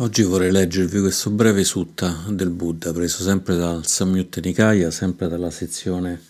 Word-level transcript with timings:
Oggi 0.00 0.22
vorrei 0.22 0.52
leggervi 0.52 1.00
questo 1.00 1.28
breve 1.30 1.64
sutta 1.64 2.22
del 2.28 2.50
Buddha, 2.50 2.92
preso 2.92 3.24
sempre 3.24 3.56
dal 3.56 3.84
Samyutta 3.84 4.40
Nikaya, 4.40 4.92
sempre 4.92 5.26
dalla 5.26 5.50
sezione 5.50 6.22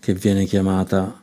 che 0.00 0.14
viene 0.14 0.46
chiamata 0.46 1.22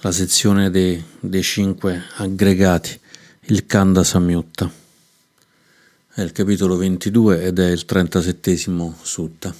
la 0.00 0.12
sezione 0.12 0.68
dei, 0.68 1.02
dei 1.18 1.42
cinque 1.42 2.02
aggregati, 2.16 3.00
il 3.46 3.64
Kanda 3.64 4.04
Samyutta. 4.04 4.70
È 6.12 6.20
il 6.20 6.32
capitolo 6.32 6.76
22 6.76 7.44
ed 7.44 7.58
è 7.58 7.70
il 7.70 7.86
37 7.86 8.56
sutta, 9.00 9.54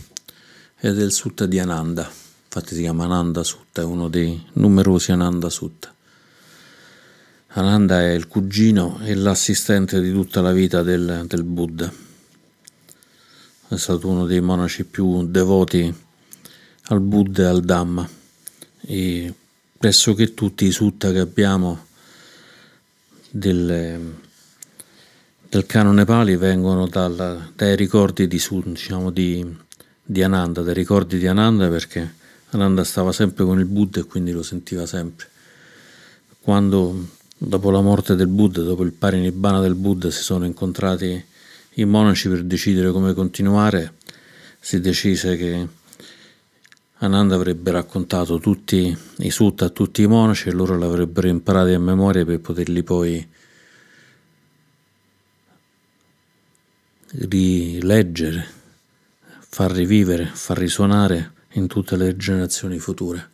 ed 0.78 1.00
è 1.00 1.02
il 1.02 1.12
sutta 1.12 1.46
di 1.46 1.58
Ananda, 1.58 2.06
infatti 2.44 2.74
si 2.74 2.82
chiama 2.82 3.04
Ananda 3.04 3.42
Sutta, 3.42 3.80
è 3.80 3.84
uno 3.84 4.08
dei 4.08 4.46
numerosi 4.52 5.10
Ananda 5.10 5.48
Sutta. 5.48 5.95
Ananda 7.59 8.02
è 8.02 8.12
il 8.12 8.28
cugino 8.28 8.98
e 9.02 9.15
l'assistente 9.15 10.02
di 10.02 10.12
tutta 10.12 10.42
la 10.42 10.52
vita 10.52 10.83
del, 10.83 11.24
del 11.27 11.42
Buddha. 11.42 11.91
È 13.69 13.77
stato 13.77 14.09
uno 14.09 14.27
dei 14.27 14.42
monaci 14.42 14.84
più 14.84 15.27
devoti 15.27 15.95
al 16.88 17.00
Buddha 17.00 17.45
e 17.45 17.47
al 17.47 17.62
Dhamma. 17.62 18.06
E 18.83 19.34
pressoché 19.78 20.34
tutti 20.34 20.66
i 20.66 20.70
sutta 20.70 21.11
che 21.12 21.19
abbiamo 21.19 21.87
del, 23.30 24.14
del 25.48 25.64
canone 25.64 26.05
Pali 26.05 26.36
vengono 26.36 26.86
dal, 26.86 27.52
dai 27.56 27.75
ricordi 27.75 28.28
di, 28.28 28.38
diciamo, 28.64 29.11
di, 29.11 29.56
di 30.02 30.23
Ananda, 30.23 30.61
dai 30.61 30.75
ricordi 30.75 31.16
di 31.16 31.27
Ananda 31.27 31.70
perché 31.70 32.16
Ananda 32.50 32.84
stava 32.84 33.12
sempre 33.12 33.47
con 33.47 33.59
il 33.59 33.64
Buddha 33.64 34.00
e 34.00 34.05
quindi 34.05 34.30
lo 34.33 34.42
sentiva 34.42 34.84
sempre. 34.84 35.27
Quando 36.38 37.14
Dopo 37.38 37.70
la 37.70 37.82
morte 37.82 38.14
del 38.14 38.28
Buddha, 38.28 38.62
dopo 38.62 38.82
il 38.82 38.92
parinibbana 38.92 39.61
del 39.61 39.74
Buddha, 39.74 40.11
si 40.11 40.22
sono 40.22 40.47
incontrati 40.47 41.22
i 41.74 41.84
monaci 41.84 42.30
per 42.30 42.42
decidere 42.44 42.91
come 42.92 43.12
continuare. 43.12 43.97
Si 44.58 44.80
decise 44.80 45.36
che 45.36 45.69
Ananda 47.00 47.34
avrebbe 47.34 47.72
raccontato 47.72 48.38
tutti 48.38 48.96
i 49.19 49.30
sutta 49.30 49.66
a 49.66 49.69
tutti 49.69 50.00
i 50.00 50.06
monaci 50.06 50.48
e 50.48 50.52
loro 50.52 50.78
l'avrebbero 50.78 51.28
imparati 51.28 51.72
a 51.72 51.78
memoria 51.78 52.24
per 52.24 52.41
poterli 52.41 52.83
poi 52.83 53.28
rileggere, 57.11 58.46
far 59.46 59.72
rivivere, 59.72 60.24
far 60.33 60.56
risuonare 60.56 61.33
in 61.52 61.66
tutte 61.66 61.96
le 61.96 62.16
generazioni 62.16 62.78
future. 62.78 63.30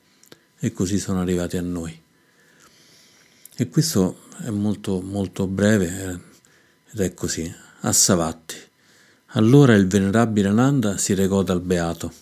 E 0.58 0.72
così 0.72 0.98
sono 0.98 1.20
arrivati 1.20 1.56
a 1.56 1.62
noi. 1.62 2.01
E 3.62 3.68
questo 3.68 4.16
è 4.38 4.50
molto, 4.50 5.00
molto 5.00 5.46
breve 5.46 5.86
eh, 5.86 6.18
ed 6.90 6.98
è 6.98 7.14
così. 7.14 7.48
A 7.82 7.92
Savatti. 7.92 8.56
Allora 9.34 9.76
il 9.76 9.86
venerabile 9.86 10.48
Ananda 10.48 10.98
si 10.98 11.14
recò 11.14 11.44
dal 11.44 11.60
Beato, 11.60 12.12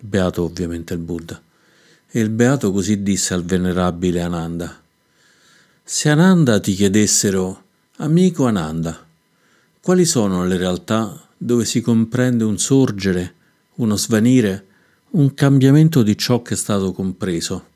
il 0.00 0.06
Beato 0.06 0.42
ovviamente 0.42 0.92
il 0.92 1.00
Buddha, 1.00 1.40
e 2.06 2.20
il 2.20 2.28
Beato 2.28 2.72
così 2.72 3.02
disse 3.02 3.32
al 3.32 3.42
venerabile 3.42 4.20
Ananda, 4.20 4.78
se 5.82 6.10
Ananda 6.10 6.60
ti 6.60 6.74
chiedessero, 6.74 7.62
amico 7.96 8.44
Ananda, 8.44 9.02
quali 9.80 10.04
sono 10.04 10.44
le 10.44 10.58
realtà 10.58 11.26
dove 11.38 11.64
si 11.64 11.80
comprende 11.80 12.44
un 12.44 12.58
sorgere, 12.58 13.34
uno 13.76 13.96
svanire, 13.96 14.66
un 15.12 15.32
cambiamento 15.32 16.02
di 16.02 16.18
ciò 16.18 16.42
che 16.42 16.52
è 16.52 16.56
stato 16.58 16.92
compreso? 16.92 17.68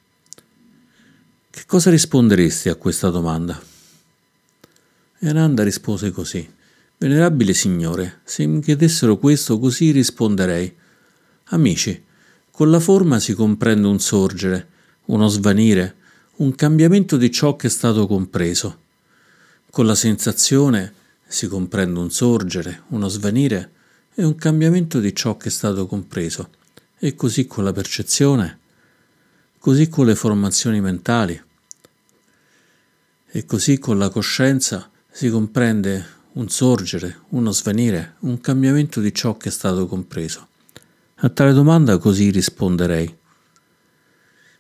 Che 1.55 1.67
cosa 1.67 1.89
risponderesti 1.89 2.69
a 2.69 2.75
questa 2.75 3.11
domanda? 3.11 3.63
E 5.21 5.29
Ananda 5.29 5.63
rispose 5.63 6.11
così. 6.11 6.53
Venerabile 6.99 7.55
Signore, 7.55 8.23
se 8.25 8.45
mi 8.45 8.61
chiedessero 8.61 9.19
questo 9.19 9.61
così 9.61 9.93
risponderei. 9.93 10.75
Amici, 11.51 12.03
con 12.51 12.73
la 12.73 12.81
forma 12.81 13.21
si 13.21 13.35
comprende 13.35 13.87
un 13.87 14.01
sorgere, 14.01 14.67
uno 15.05 15.29
svanire, 15.29 15.95
un 16.39 16.57
cambiamento 16.57 17.17
di 17.17 17.31
ciò 17.31 17.55
che 17.55 17.69
è 17.69 17.71
stato 17.71 18.09
compreso. 18.09 18.79
Con 19.71 19.87
la 19.87 19.95
sensazione 19.95 20.93
si 21.25 21.47
comprende 21.47 22.01
un 22.01 22.11
sorgere, 22.11 22.83
uno 22.89 23.07
svanire 23.07 23.71
e 24.13 24.25
un 24.25 24.35
cambiamento 24.35 24.99
di 24.99 25.15
ciò 25.15 25.37
che 25.37 25.51
è 25.51 25.53
stato 25.53 25.87
compreso. 25.87 26.49
E 26.99 27.15
così 27.15 27.47
con 27.47 27.63
la 27.63 27.73
percezione 27.73 28.59
così 29.65 29.89
con 29.89 30.05
le 30.05 30.15
formazioni 30.15 30.79
mentali. 30.83 31.43
E 33.37 33.47
così 33.47 33.81
con 33.81 33.99
la 33.99 34.11
coscienza 34.11 34.89
si 35.11 35.29
comprende 35.29 36.07
un 36.35 36.49
sorgere, 36.49 37.23
uno 37.31 37.51
svenire, 37.51 38.15
un 38.21 38.41
cambiamento 38.41 39.01
di 39.01 39.13
ciò 39.13 39.37
che 39.37 39.49
è 39.49 39.51
stato 39.51 39.89
compreso. 39.89 40.47
A 41.17 41.29
tale 41.31 41.53
domanda 41.53 41.99
così 41.99 42.31
risponderei. 42.31 43.17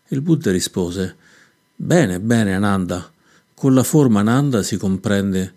Il 0.08 0.20
Buddha 0.22 0.50
rispose, 0.50 1.14
Bene, 1.76 2.18
bene 2.18 2.52
Ananda, 2.52 3.08
con 3.54 3.74
la 3.74 3.84
forma 3.84 4.18
Ananda 4.18 4.64
si 4.64 4.76
comprende 4.76 5.54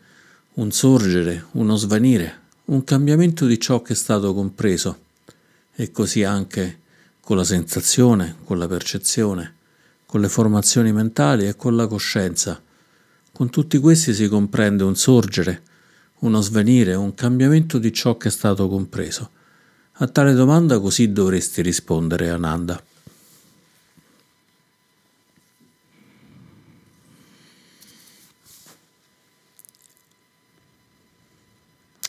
un 0.53 0.71
sorgere, 0.71 1.47
uno 1.53 1.75
svanire, 1.75 2.41
un 2.65 2.83
cambiamento 2.83 3.47
di 3.47 3.59
ciò 3.59 3.81
che 3.81 3.93
è 3.93 3.95
stato 3.95 4.31
compreso, 4.35 4.99
e 5.73 5.89
così 5.91 6.23
anche 6.23 6.81
con 7.19 7.35
la 7.35 7.43
sensazione, 7.43 8.35
con 8.43 8.59
la 8.59 8.67
percezione, 8.67 9.55
con 10.05 10.21
le 10.21 10.29
formazioni 10.29 10.93
mentali 10.93 11.47
e 11.47 11.55
con 11.55 11.75
la 11.75 11.87
coscienza. 11.87 12.61
Con 13.37 13.51
tutti 13.51 13.77
questi 13.77 14.15
si 14.15 14.27
comprende 14.27 14.81
un 14.83 14.95
sorgere, 14.95 15.61
uno 16.21 16.41
svenire, 16.41 16.95
un 16.95 17.13
cambiamento 17.13 17.77
di 17.77 17.93
ciò 17.93 18.17
che 18.17 18.29
è 18.29 18.31
stato 18.31 18.67
compreso. 18.67 19.29
A 19.99 20.07
tale 20.07 20.33
domanda 20.33 20.79
così 20.79 21.11
dovresti 21.11 21.61
rispondere, 21.61 22.31
Ananda. 22.31 22.83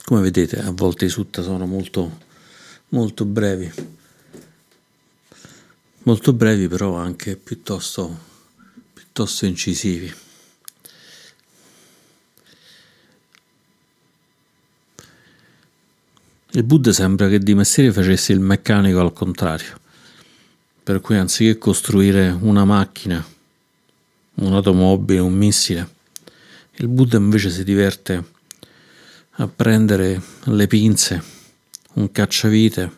Come 0.07 0.23
vedete, 0.23 0.61
a 0.61 0.71
volte 0.71 1.05
i 1.05 1.11
sutta 1.11 1.43
sono 1.43 1.67
molto, 1.67 2.21
molto 2.89 3.27
brevi 3.27 3.71
molto 6.05 6.33
brevi 6.33 6.69
però 6.69 6.95
anche 6.95 7.37
piuttosto, 7.37 8.19
piuttosto 8.95 9.45
incisivi. 9.45 10.27
Il 16.53 16.63
Buddha 16.65 16.93
sembra 16.93 17.29
che 17.29 17.39
di 17.39 17.55
mestiere 17.55 17.93
facesse 17.93 18.33
il 18.33 18.41
meccanico 18.41 19.01
al 19.01 19.13
contrario, 19.13 19.79
per 20.83 21.01
cui 21.01 21.17
anziché 21.17 21.59
costruire 21.59 22.37
una 22.41 22.65
macchina, 22.65 23.25
un'automobile, 24.35 25.21
un 25.21 25.35
missile, 25.35 25.89
il 26.77 26.89
Buddha 26.89 27.19
invece 27.19 27.51
si 27.51 27.65
diverte 27.65 28.25
a 29.31 29.47
prendere 29.47 30.21
le 30.45 30.67
pinze, 30.67 31.23
un 31.95 32.11
cacciavite, 32.11 32.93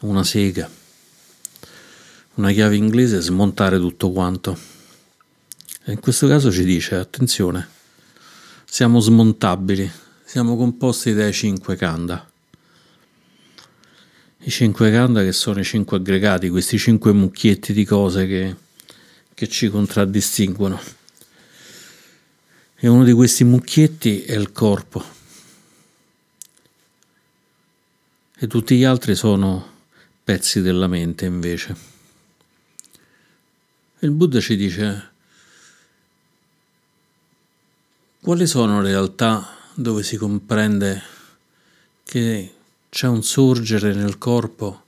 una 0.00 0.24
sega 0.24 0.80
una 2.34 2.50
chiave 2.50 2.76
inglese 2.76 3.18
e 3.18 3.20
smontare 3.20 3.78
tutto 3.78 4.10
quanto. 4.10 4.58
E 5.84 5.92
in 5.92 6.00
questo 6.00 6.26
caso 6.26 6.50
ci 6.50 6.64
dice, 6.64 6.94
attenzione, 6.94 7.68
siamo 8.64 9.00
smontabili, 9.00 9.90
siamo 10.32 10.56
composti 10.56 11.12
dai 11.12 11.30
cinque 11.30 11.76
kanda. 11.76 12.26
I 14.38 14.50
cinque 14.50 14.90
kanda 14.90 15.22
che 15.22 15.32
sono 15.32 15.60
i 15.60 15.64
cinque 15.64 15.98
aggregati, 15.98 16.48
questi 16.48 16.78
cinque 16.78 17.12
mucchietti 17.12 17.74
di 17.74 17.84
cose 17.84 18.26
che, 18.26 18.56
che 19.34 19.46
ci 19.46 19.68
contraddistinguono. 19.68 20.80
E 22.76 22.88
uno 22.88 23.04
di 23.04 23.12
questi 23.12 23.44
mucchietti 23.44 24.22
è 24.22 24.34
il 24.34 24.52
corpo. 24.52 25.04
E 28.34 28.46
tutti 28.46 28.78
gli 28.78 28.84
altri 28.84 29.14
sono 29.14 29.70
pezzi 30.24 30.62
della 30.62 30.86
mente 30.86 31.26
invece. 31.26 31.76
Il 33.98 34.12
Buddha 34.12 34.40
ci 34.40 34.56
dice 34.56 35.10
quali 38.22 38.46
sono 38.46 38.80
le 38.80 38.92
realtà 38.92 39.60
dove 39.74 40.02
si 40.02 40.16
comprende 40.16 41.02
che 42.04 42.54
c'è 42.88 43.06
un 43.06 43.22
sorgere 43.22 43.94
nel 43.94 44.18
corpo, 44.18 44.82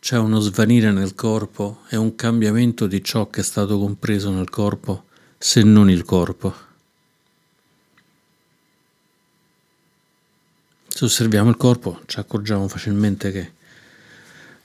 c'è 0.00 0.16
uno 0.16 0.40
svanire 0.40 0.92
nel 0.92 1.14
corpo 1.14 1.80
e 1.88 1.96
un 1.96 2.14
cambiamento 2.14 2.86
di 2.86 3.02
ciò 3.02 3.28
che 3.28 3.40
è 3.40 3.44
stato 3.44 3.78
compreso 3.78 4.30
nel 4.30 4.48
corpo, 4.48 5.04
se 5.36 5.62
non 5.62 5.90
il 5.90 6.04
corpo. 6.04 6.54
Se 10.86 11.04
osserviamo 11.04 11.50
il 11.50 11.56
corpo 11.56 12.00
ci 12.06 12.18
accorgiamo 12.18 12.66
facilmente 12.66 13.30
che 13.30 13.52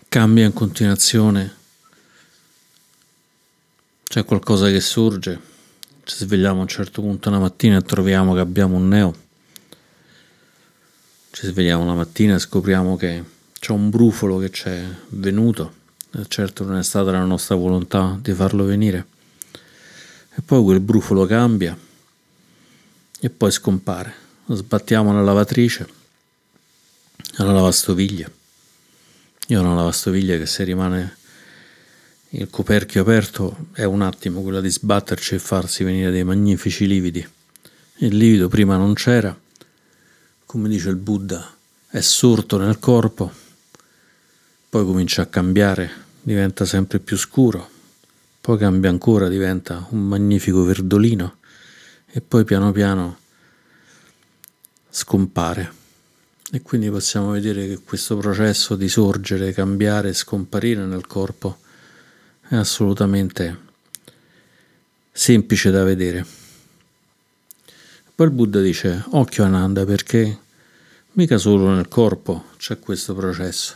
cambia 0.07 0.45
in 0.45 0.53
continuazione 0.53 1.61
c'è 4.13 4.23
qualcosa 4.25 4.69
che 4.69 4.79
sorge, 4.79 5.39
ci 6.03 6.15
svegliamo 6.15 6.59
a 6.59 6.61
un 6.61 6.67
certo 6.67 7.01
punto 7.01 7.29
una 7.29 7.39
mattina 7.39 7.77
e 7.77 7.81
troviamo 7.81 8.35
che 8.35 8.41
abbiamo 8.41 8.75
un 8.75 8.87
neo. 8.87 9.22
Ci 11.35 11.47
svegliamo 11.47 11.83
la 11.83 11.95
mattina 11.95 12.35
e 12.35 12.39
scopriamo 12.39 12.95
che 12.95 13.23
c'è 13.59 13.71
un 13.71 13.89
brufolo 13.89 14.37
che 14.37 14.51
ci 14.51 14.69
è 14.69 14.85
venuto. 15.09 15.73
Certo 16.27 16.63
non 16.63 16.77
è 16.77 16.83
stata 16.83 17.09
la 17.09 17.23
nostra 17.23 17.55
volontà 17.55 18.19
di 18.21 18.31
farlo 18.33 18.65
venire. 18.65 19.07
E 20.35 20.43
poi 20.45 20.61
quel 20.61 20.79
brufolo 20.79 21.25
cambia 21.25 21.75
e 23.19 23.29
poi 23.31 23.49
scompare. 23.49 24.13
Lo 24.45 24.53
sbattiamo 24.53 25.11
nella 25.11 25.23
lavatrice, 25.23 25.87
nella 27.39 27.53
lavastoviglie. 27.53 28.31
Io 29.47 29.59
ho 29.59 29.63
una 29.63 29.73
lavastoviglie 29.73 30.37
che 30.37 30.45
se 30.45 30.63
rimane 30.63 31.17
il 32.29 32.47
coperchio 32.51 33.01
aperto 33.01 33.69
è 33.73 33.85
un 33.85 34.03
attimo 34.03 34.43
quella 34.43 34.61
di 34.61 34.69
sbatterci 34.69 35.33
e 35.33 35.39
farsi 35.39 35.83
venire 35.83 36.11
dei 36.11 36.23
magnifici 36.23 36.85
lividi. 36.85 37.27
Il 37.97 38.17
livido 38.17 38.47
prima 38.49 38.77
non 38.77 38.93
c'era, 38.93 39.35
come 40.53 40.69
dice 40.69 40.89
il 40.89 40.97
Buddha, 40.97 41.51
è 41.87 41.99
sorto 41.99 42.59
nel 42.59 42.77
corpo, 42.77 43.31
poi 44.69 44.85
comincia 44.85 45.23
a 45.23 45.25
cambiare, 45.25 45.89
diventa 46.21 46.63
sempre 46.63 46.99
più 46.99 47.17
scuro, 47.17 47.67
poi 48.39 48.59
cambia 48.59 48.91
ancora, 48.91 49.29
diventa 49.29 49.87
un 49.89 50.07
magnifico 50.07 50.63
verdolino 50.63 51.37
e 52.05 52.21
poi 52.21 52.43
piano 52.43 52.71
piano 52.71 53.17
scompare. 54.91 55.73
E 56.51 56.61
quindi 56.61 56.87
possiamo 56.91 57.31
vedere 57.31 57.67
che 57.67 57.79
questo 57.79 58.15
processo 58.17 58.75
di 58.75 58.89
sorgere, 58.89 59.53
cambiare 59.53 60.13
scomparire 60.13 60.85
nel 60.85 61.07
corpo 61.07 61.61
è 62.47 62.53
assolutamente 62.53 63.57
semplice 65.11 65.71
da 65.71 65.83
vedere. 65.83 66.23
Poi 68.13 68.27
il 68.27 68.33
Buddha 68.33 68.61
dice, 68.61 69.03
occhio 69.09 69.43
Ananda, 69.43 69.83
perché 69.85 70.41
mica 71.13 71.37
solo 71.37 71.69
nel 71.69 71.87
corpo 71.87 72.45
c'è 72.57 72.79
questo 72.79 73.13
processo, 73.13 73.75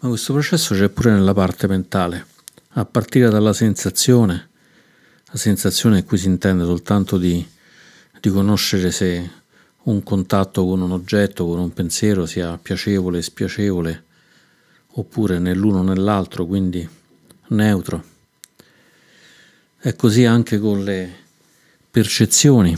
ma 0.00 0.08
questo 0.08 0.32
processo 0.32 0.74
c'è 0.74 0.88
pure 0.88 1.12
nella 1.12 1.32
parte 1.32 1.68
mentale, 1.68 2.26
a 2.70 2.84
partire 2.84 3.28
dalla 3.28 3.52
sensazione. 3.52 4.48
La 5.26 5.38
sensazione 5.38 6.04
qui 6.04 6.18
si 6.18 6.26
intende 6.26 6.64
soltanto 6.64 7.16
di, 7.16 7.46
di 8.20 8.30
conoscere 8.30 8.90
se 8.90 9.30
un 9.84 10.02
contatto 10.02 10.64
con 10.64 10.80
un 10.80 10.90
oggetto, 10.90 11.46
con 11.46 11.58
un 11.58 11.72
pensiero 11.72 12.26
sia 12.26 12.58
piacevole, 12.58 13.22
spiacevole, 13.22 14.04
oppure 14.96 15.38
nell'uno 15.38 15.78
o 15.78 15.82
nell'altro, 15.82 16.46
quindi 16.46 16.88
neutro. 17.48 18.04
È 19.78 19.94
così 19.94 20.24
anche 20.24 20.58
con 20.58 20.82
le 20.82 21.22
percezioni, 21.90 22.76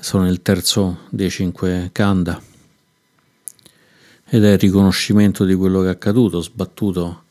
sono 0.00 0.28
il 0.28 0.42
terzo 0.42 1.00
dei 1.10 1.30
cinque 1.30 1.90
kanda, 1.92 2.40
ed 4.30 4.44
è 4.44 4.52
il 4.52 4.58
riconoscimento 4.58 5.44
di 5.44 5.54
quello 5.54 5.80
che 5.80 5.88
è 5.88 5.90
accaduto, 5.90 6.40
sbattuto 6.40 7.24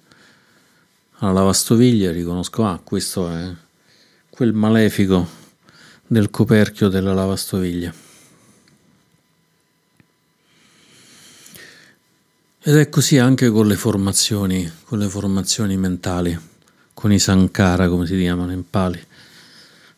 alla 1.19 1.31
lavastoviglie, 1.31 2.11
riconosco, 2.11 2.65
ah, 2.65 2.79
questo 2.83 3.29
è 3.29 3.53
quel 4.29 4.53
malefico 4.53 5.27
del 6.05 6.29
coperchio 6.29 6.89
della 6.89 7.13
lavastoviglie. 7.13 8.05
Ed 12.61 12.75
è 12.75 12.89
così 12.89 13.17
anche 13.17 13.49
con 13.49 13.67
le 13.67 13.75
formazioni, 13.75 14.69
con 14.83 14.99
le 14.99 15.07
formazioni 15.07 15.77
mentali, 15.77 16.37
con 16.93 17.13
i 17.13 17.19
sankara 17.19 17.87
come 17.87 18.05
si 18.05 18.17
chiamano 18.17 18.51
in 18.51 18.69
pali. 18.69 19.01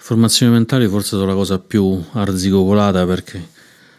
Formazioni 0.09 0.51
mentali 0.51 0.87
forse 0.87 1.09
sono 1.09 1.25
la 1.25 1.35
cosa 1.35 1.59
più 1.59 2.03
arzigogolata 2.13 3.05
perché 3.05 3.47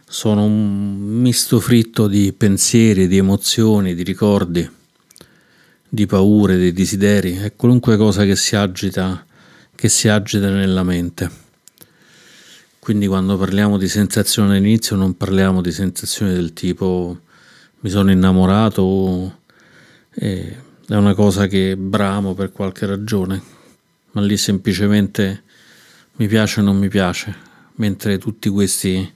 sono 0.08 0.42
un 0.42 0.96
misto 0.98 1.60
fritto 1.60 2.08
di 2.08 2.32
pensieri, 2.32 3.06
di 3.06 3.16
emozioni, 3.16 3.94
di 3.94 4.02
ricordi, 4.02 4.68
di 5.88 6.06
paure, 6.06 6.58
di 6.58 6.72
desideri, 6.72 7.36
è 7.36 7.54
qualunque 7.54 7.96
cosa 7.96 8.24
che 8.24 8.34
si 8.34 8.56
agita, 8.56 9.24
che 9.72 9.88
si 9.88 10.08
agita 10.08 10.50
nella 10.50 10.82
mente. 10.82 11.30
Quindi 12.80 13.06
quando 13.06 13.38
parliamo 13.38 13.78
di 13.78 13.86
sensazioni 13.86 14.56
all'inizio 14.56 14.96
non 14.96 15.16
parliamo 15.16 15.60
di 15.60 15.70
sensazioni 15.70 16.32
del 16.32 16.52
tipo 16.52 17.20
mi 17.82 17.88
sono 17.88 18.10
innamorato 18.10 19.42
e 20.12 20.56
è 20.88 20.94
una 20.96 21.14
cosa 21.14 21.46
che 21.46 21.76
bramo 21.76 22.34
per 22.34 22.50
qualche 22.50 22.84
ragione, 22.84 23.40
ma 24.10 24.20
lì 24.22 24.36
semplicemente 24.36 25.44
mi 26.20 26.26
piace 26.26 26.61
o 26.61 26.62
non 26.62 26.76
mi 26.76 26.88
piace, 26.88 27.34
mentre 27.76 28.19
tutti 28.19 28.50
questi 28.50 29.11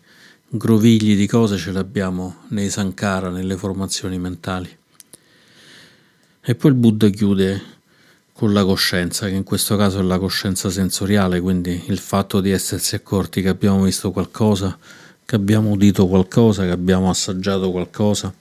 grovigli 0.49 1.15
di 1.15 1.27
cose 1.27 1.59
ce 1.59 1.71
li 1.71 1.77
abbiamo 1.77 2.45
nei 2.49 2.71
sankara, 2.71 3.29
nelle 3.29 3.59
formazioni 3.59 4.19
mentali. 4.19 4.75
E 6.41 6.55
poi 6.55 6.71
il 6.71 6.77
Buddha 6.79 7.11
chiude 7.11 7.63
con 8.33 8.55
la 8.55 8.65
coscienza, 8.65 9.29
che 9.29 9.35
in 9.35 9.45
questo 9.45 9.77
caso 9.77 9.99
è 9.99 10.03
la 10.03 10.19
coscienza 10.19 10.71
sensoriale, 10.71 11.41
quindi 11.41 11.85
il 11.89 11.99
fatto 11.99 12.41
di 12.41 12.51
essersi 12.51 12.95
accorti 12.95 13.43
che 13.43 13.49
abbiamo 13.51 13.83
visto 13.83 14.11
qualcosa, 14.11 14.79
che 15.27 15.37
abbiamo 15.37 15.73
udito 15.73 16.07
qualcosa, 16.07 16.63
che 16.63 16.71
abbiamo 16.71 17.11
assaggiato 17.11 17.71
qualcosa 17.71 18.33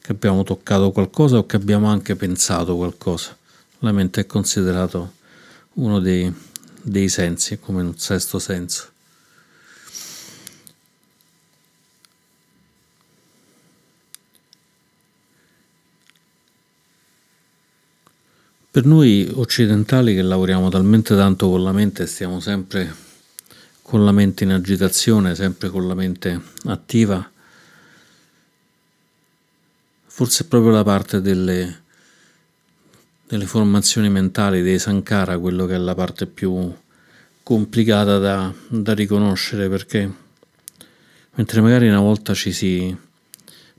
che 0.00 0.12
abbiamo 0.12 0.44
toccato 0.44 0.90
qualcosa 0.92 1.36
o 1.36 1.46
che 1.46 1.56
abbiamo 1.56 1.88
anche 1.88 2.14
pensato 2.16 2.76
qualcosa. 2.76 3.36
La 3.80 3.92
mente 3.92 4.22
è 4.22 4.26
considerato 4.26 5.14
uno 5.74 5.98
dei, 5.98 6.32
dei 6.88 7.08
sensi, 7.08 7.58
come 7.58 7.82
un 7.82 7.98
sesto 7.98 8.38
senso. 8.38 8.90
Per 18.70 18.84
noi 18.86 19.28
occidentali 19.34 20.14
che 20.14 20.22
lavoriamo 20.22 20.68
talmente 20.68 21.16
tanto 21.16 21.48
con 21.48 21.64
la 21.64 21.72
mente, 21.72 22.06
stiamo 22.06 22.38
sempre 22.38 22.94
con 23.82 24.04
la 24.04 24.12
mente 24.12 24.44
in 24.44 24.52
agitazione, 24.52 25.34
sempre 25.34 25.68
con 25.70 25.88
la 25.88 25.94
mente 25.94 26.40
attiva, 26.66 27.28
forse 30.06 30.44
è 30.44 30.46
proprio 30.46 30.72
la 30.72 30.84
parte 30.84 31.20
delle, 31.20 31.84
delle 33.28 33.44
formazioni 33.44 34.08
mentali 34.08 34.62
dei 34.62 34.78
Sankara, 34.78 35.38
quello 35.38 35.66
che 35.66 35.74
è 35.74 35.78
la 35.78 35.94
parte 35.94 36.26
più 36.26 36.74
complicata 37.42 38.18
da, 38.18 38.52
da 38.68 38.94
riconoscere 38.94 39.68
perché 39.68 40.10
mentre 41.34 41.60
magari 41.60 41.88
una 41.88 42.00
volta 42.00 42.32
ci 42.32 42.52
si 42.52 42.96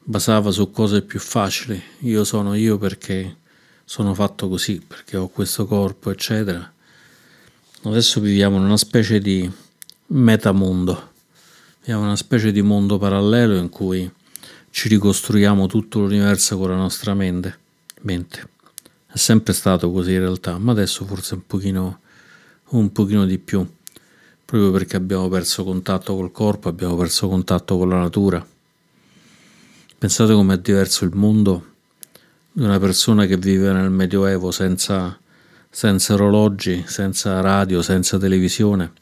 basava 0.03 0.51
su 0.51 0.69
cose 0.69 1.01
più 1.01 1.19
facili, 1.19 1.81
io 2.01 2.23
sono 2.23 2.53
io 2.53 2.77
perché 2.77 3.37
sono 3.83 4.13
fatto 4.13 4.47
così, 4.47 4.81
perché 4.85 5.17
ho 5.17 5.29
questo 5.29 5.65
corpo, 5.65 6.11
eccetera. 6.11 6.71
Adesso 7.83 8.19
viviamo 8.19 8.57
in 8.57 8.63
una 8.63 8.77
specie 8.77 9.19
di 9.19 9.49
metamondo, 10.07 11.11
viviamo 11.79 12.01
in 12.01 12.07
una 12.07 12.15
specie 12.15 12.51
di 12.51 12.61
mondo 12.61 12.99
parallelo 12.99 13.55
in 13.55 13.69
cui 13.69 14.09
ci 14.69 14.89
ricostruiamo 14.89 15.65
tutto 15.65 15.99
l'universo 15.99 16.55
con 16.59 16.69
la 16.69 16.75
nostra 16.75 17.15
mente. 17.15 17.57
mente. 18.01 18.57
È 19.11 19.17
sempre 19.17 19.53
stato 19.53 19.91
così 19.91 20.13
in 20.13 20.19
realtà, 20.19 20.59
ma 20.59 20.71
adesso 20.71 21.03
forse 21.03 21.33
un 21.33 21.45
pochino, 21.47 21.99
un 22.69 22.91
pochino 22.91 23.25
di 23.25 23.39
più, 23.39 23.67
proprio 24.45 24.69
perché 24.69 24.97
abbiamo 24.97 25.27
perso 25.29 25.63
contatto 25.63 26.15
col 26.15 26.31
corpo, 26.31 26.69
abbiamo 26.69 26.95
perso 26.95 27.27
contatto 27.27 27.75
con 27.75 27.89
la 27.89 27.97
natura. 27.97 28.45
Pensate 29.97 30.33
com'è 30.33 30.59
diverso 30.59 31.05
il 31.05 31.15
mondo 31.15 31.65
di 32.51 32.61
una 32.61 32.77
persona 32.77 33.25
che 33.25 33.35
vive 33.35 33.73
nel 33.73 33.89
Medioevo 33.89 34.51
senza, 34.51 35.19
senza 35.71 36.13
orologi, 36.13 36.83
senza 36.85 37.41
radio, 37.41 37.81
senza 37.81 38.19
televisione, 38.19 38.93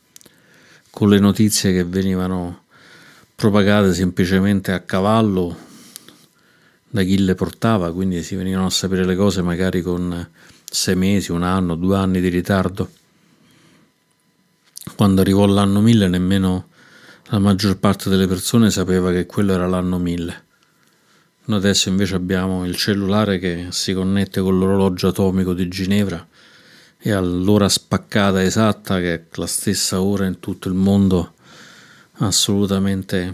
con 0.89 1.09
le 1.09 1.19
notizie 1.19 1.73
che 1.73 1.83
venivano 1.83 2.63
propagate 3.35 3.93
semplicemente 3.93 4.71
a 4.71 4.79
cavallo 4.79 5.66
da 6.89 7.03
chi 7.03 7.24
le 7.24 7.36
portava, 7.36 7.91
quindi 7.91 8.24
si 8.24 8.36
venivano 8.36 8.67
a 8.67 8.72
sapere 8.72 9.06
le 9.06 9.15
cose 9.15 9.41
magari 9.41 9.82
con 9.82 10.29
sei 10.70 10.96
mesi, 10.96 11.32
un 11.32 11.44
anno, 11.44 11.75
due 11.75 11.98
anni 11.98 12.22
di 12.22 12.29
ritardo. 12.29 12.89
Quando 14.96 15.22
arrivò 15.22 15.46
l'anno 15.46 15.82
1000 15.82 16.08
nemmeno 16.08 16.67
la 17.25 17.39
maggior 17.39 17.77
parte 17.77 18.10
delle 18.10 18.25
persone 18.25 18.72
sapeva 18.72 19.12
che 19.12 19.25
quello 19.25 19.53
era 19.53 19.67
l'anno 19.67 20.00
1000. 20.00 20.46
Noi 21.46 21.58
adesso 21.60 21.89
invece 21.89 22.15
abbiamo 22.15 22.65
il 22.65 22.75
cellulare 22.75 23.38
che 23.39 23.67
si 23.70 23.94
connette 23.94 24.41
con 24.41 24.58
l'orologio 24.58 25.08
atomico 25.10 25.53
di 25.53 25.67
Ginevra 25.67 26.25
e 26.98 27.12
all'ora 27.12 27.70
spaccata 27.70 28.44
esatta, 28.44 29.00
che 29.00 29.13
è 29.13 29.24
la 29.34 29.48
stessa 29.48 30.01
ora 30.01 30.25
in 30.25 30.39
tutto 30.39 30.67
il 30.67 30.74
mondo, 30.74 31.34
assolutamente, 32.20 33.34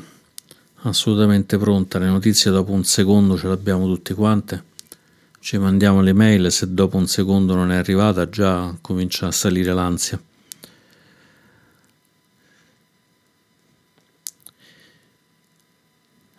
Assolutamente 0.85 1.57
pronta, 1.57 1.97
le 1.97 2.07
notizie 2.07 2.51
dopo 2.51 2.73
un 2.73 2.83
secondo 2.83 3.37
ce 3.37 3.47
le 3.47 3.53
abbiamo 3.53 3.85
tutte 3.85 4.13
quante. 4.13 4.71
Ci 5.39 5.57
mandiamo 5.57 6.01
le 6.01 6.11
mail, 6.11 6.51
se 6.51 6.73
dopo 6.73 6.97
un 6.97 7.07
secondo 7.07 7.55
non 7.55 7.71
è 7.71 7.77
arrivata 7.77 8.27
già 8.27 8.75
comincia 8.81 9.27
a 9.27 9.31
salire 9.31 9.73
l'ansia. 9.73 10.21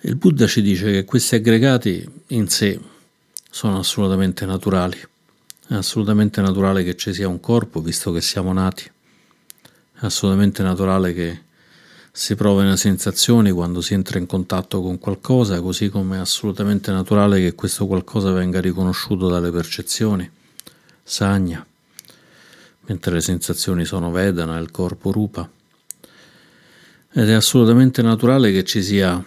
Il 0.00 0.16
Buddha 0.16 0.46
ci 0.46 0.60
dice 0.60 0.92
che 0.92 1.04
questi 1.06 1.36
aggregati 1.36 2.06
in 2.28 2.46
sé 2.50 2.78
sono 3.48 3.78
assolutamente 3.78 4.44
naturali. 4.44 4.98
È 5.68 5.72
assolutamente 5.72 6.42
naturale 6.42 6.84
che 6.84 6.96
ci 6.96 7.14
sia 7.14 7.28
un 7.28 7.40
corpo 7.40 7.80
visto 7.80 8.12
che 8.12 8.20
siamo 8.20 8.52
nati. 8.52 8.84
È 8.84 10.04
assolutamente 10.04 10.62
naturale 10.62 11.14
che 11.14 11.43
si 12.16 12.36
provino 12.36 12.76
sensazioni 12.76 13.50
quando 13.50 13.80
si 13.80 13.92
entra 13.92 14.20
in 14.20 14.26
contatto 14.26 14.80
con 14.80 15.00
qualcosa, 15.00 15.60
così 15.60 15.88
come 15.88 16.16
è 16.16 16.20
assolutamente 16.20 16.92
naturale 16.92 17.40
che 17.40 17.56
questo 17.56 17.88
qualcosa 17.88 18.30
venga 18.30 18.60
riconosciuto 18.60 19.28
dalle 19.28 19.50
percezioni, 19.50 20.30
sagna, 21.02 21.66
mentre 22.82 23.14
le 23.14 23.20
sensazioni 23.20 23.84
sono 23.84 24.12
vedana 24.12 24.58
il 24.58 24.70
corpo 24.70 25.10
rupa. 25.10 25.50
Ed 27.16 27.28
è 27.28 27.32
assolutamente 27.32 28.00
naturale 28.00 28.52
che 28.52 28.62
ci 28.62 28.80
sia 28.80 29.20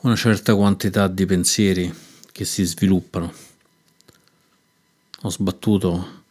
una 0.00 0.16
certa 0.16 0.56
quantità 0.56 1.06
di 1.06 1.24
pensieri 1.26 1.94
che 2.32 2.44
si 2.44 2.64
sviluppano. 2.64 3.32
Ho 5.20 5.30
sbattuto 5.30 6.24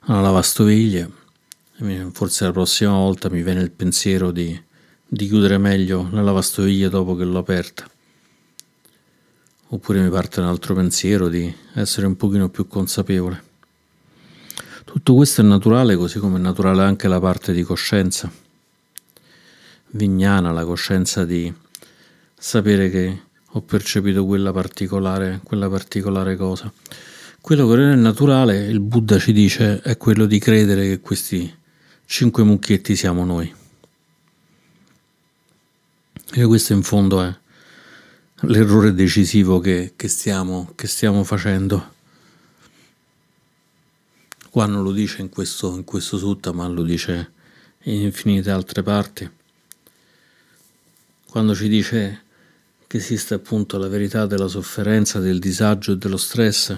alla 0.00 0.20
lavastoviglie 0.20 1.10
forse 2.12 2.44
la 2.44 2.52
prossima 2.52 2.92
volta 2.92 3.30
mi 3.30 3.42
viene 3.42 3.62
il 3.62 3.70
pensiero 3.70 4.30
di, 4.30 4.62
di 5.12 5.26
chiudere 5.26 5.58
meglio 5.58 6.08
la 6.12 6.22
lavastoviglie 6.22 6.88
dopo 6.88 7.14
che 7.14 7.24
l'ho 7.24 7.38
aperta. 7.38 7.86
Oppure 9.68 10.00
mi 10.00 10.08
parte 10.08 10.40
un 10.40 10.46
altro 10.46 10.74
pensiero 10.74 11.28
di 11.28 11.54
essere 11.74 12.06
un 12.06 12.16
pochino 12.16 12.48
più 12.48 12.66
consapevole. 12.66 13.42
Tutto 14.86 15.14
questo 15.14 15.42
è 15.42 15.44
naturale, 15.44 15.96
così 15.96 16.18
come 16.18 16.38
è 16.38 16.40
naturale 16.40 16.82
anche 16.82 17.08
la 17.08 17.20
parte 17.20 17.52
di 17.52 17.62
coscienza. 17.62 18.32
Vignana, 19.88 20.50
la 20.50 20.64
coscienza 20.64 21.26
di 21.26 21.52
sapere 22.34 22.88
che 22.88 23.20
ho 23.46 23.60
percepito 23.60 24.24
quella 24.24 24.50
particolare, 24.50 25.40
quella 25.44 25.68
particolare 25.68 26.36
cosa. 26.36 26.72
Quello 27.38 27.68
che 27.68 27.76
non 27.76 27.90
è 27.90 27.96
naturale, 27.96 28.64
il 28.64 28.80
Buddha 28.80 29.18
ci 29.18 29.34
dice, 29.34 29.82
è 29.82 29.98
quello 29.98 30.24
di 30.24 30.38
credere 30.38 30.88
che 30.88 31.00
questi 31.00 31.54
cinque 32.06 32.44
mucchietti 32.44 32.96
siamo 32.96 33.26
noi. 33.26 33.60
E 36.30 36.44
questo 36.44 36.72
in 36.72 36.82
fondo 36.82 37.22
è 37.22 37.34
l'errore 38.42 38.94
decisivo 38.94 39.58
che, 39.60 39.92
che, 39.96 40.08
stiamo, 40.08 40.72
che 40.74 40.86
stiamo 40.86 41.24
facendo. 41.24 41.90
Qua 44.50 44.66
non 44.66 44.82
lo 44.82 44.92
dice 44.92 45.20
in 45.20 45.28
questo, 45.28 45.74
in 45.76 45.84
questo 45.84 46.18
sutta, 46.18 46.52
ma 46.52 46.66
lo 46.68 46.82
dice 46.82 47.32
in 47.84 48.02
infinite 48.02 48.50
altre 48.50 48.82
parti. 48.82 49.30
Quando 51.28 51.54
ci 51.54 51.68
dice 51.68 52.22
che 52.86 52.98
esiste 52.98 53.34
appunto 53.34 53.78
la 53.78 53.88
verità 53.88 54.26
della 54.26 54.48
sofferenza, 54.48 55.18
del 55.18 55.38
disagio 55.38 55.92
e 55.92 55.96
dello 55.96 56.18
stress 56.18 56.76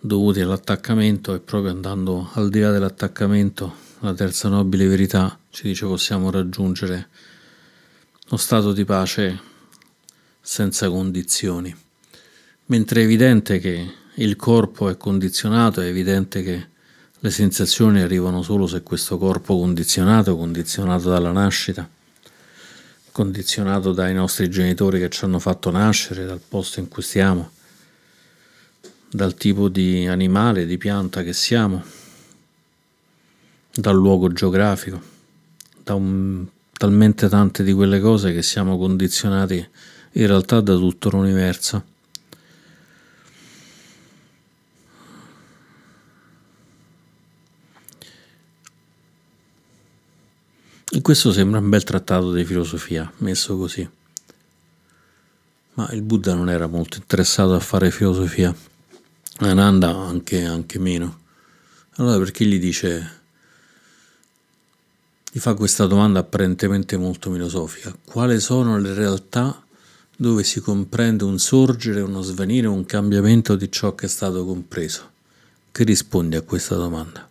dovuti 0.00 0.40
all'attaccamento 0.40 1.34
e 1.34 1.40
proprio 1.40 1.72
andando 1.72 2.30
al 2.32 2.48
di 2.48 2.60
là 2.60 2.70
dell'attaccamento, 2.70 3.86
la 4.00 4.14
terza 4.14 4.48
nobile 4.48 4.86
verità 4.86 5.38
ci 5.50 5.64
dice 5.64 5.84
possiamo 5.84 6.30
raggiungere 6.30 7.08
lo 8.28 8.36
stato 8.36 8.72
di 8.72 8.84
pace 8.84 9.40
senza 10.40 10.88
condizioni. 10.88 11.74
Mentre 12.66 13.00
è 13.00 13.04
evidente 13.04 13.58
che 13.58 13.94
il 14.14 14.36
corpo 14.36 14.88
è 14.88 14.96
condizionato, 14.96 15.80
è 15.80 15.86
evidente 15.86 16.42
che 16.42 16.68
le 17.18 17.30
sensazioni 17.30 18.00
arrivano 18.00 18.42
solo 18.42 18.66
se 18.66 18.82
questo 18.82 19.18
corpo 19.18 19.58
condizionato 19.58 20.36
condizionato 20.36 21.08
dalla 21.08 21.32
nascita 21.32 21.88
condizionato 23.18 23.92
dai 23.92 24.14
nostri 24.14 24.48
genitori 24.48 25.00
che 25.00 25.08
ci 25.08 25.24
hanno 25.24 25.40
fatto 25.40 25.72
nascere, 25.72 26.24
dal 26.24 26.38
posto 26.38 26.78
in 26.78 26.86
cui 26.86 27.02
stiamo, 27.02 27.50
dal 29.10 29.34
tipo 29.34 29.68
di 29.68 30.06
animale, 30.06 30.66
di 30.66 30.78
pianta 30.78 31.24
che 31.24 31.32
siamo, 31.32 31.82
dal 33.74 33.96
luogo 33.96 34.32
geografico, 34.32 35.02
da 35.82 35.94
un, 35.94 36.46
talmente 36.78 37.28
tante 37.28 37.64
di 37.64 37.72
quelle 37.72 37.98
cose 38.00 38.32
che 38.32 38.40
siamo 38.40 38.78
condizionati 38.78 39.56
in 40.12 40.26
realtà 40.26 40.60
da 40.60 40.76
tutto 40.76 41.10
l'universo. 41.10 41.84
E 50.90 51.02
questo 51.02 51.32
sembra 51.32 51.58
un 51.58 51.68
bel 51.68 51.82
trattato 51.82 52.32
di 52.32 52.44
filosofia, 52.44 53.12
messo 53.18 53.58
così. 53.58 53.88
Ma 55.74 55.90
il 55.90 56.02
Buddha 56.02 56.34
non 56.34 56.48
era 56.48 56.68
molto 56.68 56.98
interessato 56.98 57.54
a 57.54 57.60
fare 57.60 57.90
filosofia, 57.90 58.54
Ananda 59.38 59.96
anche, 59.96 60.44
anche 60.44 60.78
meno. 60.78 61.26
Allora 61.96 62.18
perché 62.18 62.44
gli 62.44 62.58
dice, 62.58 63.17
gli 65.38 65.40
fa 65.40 65.54
questa 65.54 65.86
domanda 65.86 66.18
apparentemente 66.18 66.96
molto 66.96 67.30
filosofica, 67.30 67.96
quali 68.04 68.40
sono 68.40 68.76
le 68.76 68.92
realtà 68.92 69.62
dove 70.16 70.42
si 70.42 70.58
comprende 70.58 71.22
un 71.22 71.38
sorgere, 71.38 72.00
uno 72.00 72.22
svenire, 72.22 72.66
un 72.66 72.84
cambiamento 72.84 73.54
di 73.54 73.70
ciò 73.70 73.94
che 73.94 74.06
è 74.06 74.08
stato 74.08 74.44
compreso? 74.44 75.10
Che 75.70 75.84
risponde 75.84 76.38
a 76.38 76.42
questa 76.42 76.74
domanda? 76.74 77.30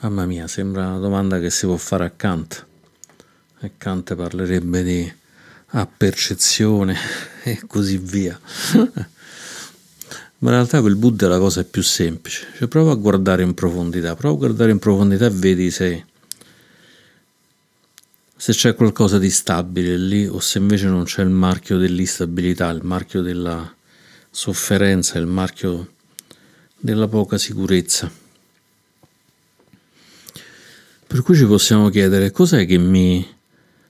Mamma 0.00 0.26
mia, 0.26 0.48
sembra 0.48 0.88
una 0.88 0.98
domanda 0.98 1.38
che 1.38 1.50
si 1.50 1.66
può 1.66 1.76
fare 1.76 2.04
a 2.04 2.10
Kant. 2.10 2.66
E 3.60 3.72
Kant 3.78 4.16
parlerebbe 4.16 4.82
di 4.82 5.12
appercezione 5.66 6.96
e 7.44 7.62
così 7.68 7.96
via. 7.98 8.36
Ma 10.42 10.50
in 10.50 10.56
realtà 10.56 10.80
quel 10.80 10.96
Buddha 10.96 11.28
la 11.28 11.38
cosa 11.38 11.60
è 11.60 11.64
più 11.64 11.82
semplice. 11.82 12.48
Cioè, 12.56 12.66
prova 12.66 12.90
a 12.90 12.96
guardare 12.96 13.44
in 13.44 13.54
profondità, 13.54 14.16
prova 14.16 14.34
a 14.34 14.38
guardare 14.38 14.72
in 14.72 14.80
profondità 14.80 15.26
e 15.26 15.30
vedi 15.30 15.70
se, 15.70 16.04
se 18.36 18.52
c'è 18.52 18.74
qualcosa 18.74 19.20
di 19.20 19.30
stabile 19.30 19.96
lì 19.96 20.26
o 20.26 20.40
se 20.40 20.58
invece 20.58 20.86
non 20.86 21.04
c'è 21.04 21.22
il 21.22 21.28
marchio 21.30 21.78
dell'instabilità, 21.78 22.70
il 22.70 22.82
marchio 22.82 23.22
della 23.22 23.72
sofferenza, 24.30 25.16
il 25.18 25.26
marchio 25.26 25.92
della 26.76 27.06
poca 27.06 27.38
sicurezza. 27.38 28.10
Per 31.06 31.22
cui 31.22 31.36
ci 31.36 31.46
possiamo 31.46 31.88
chiedere 31.88 32.32
cos'è 32.32 32.66
che 32.66 32.78
mi 32.78 33.24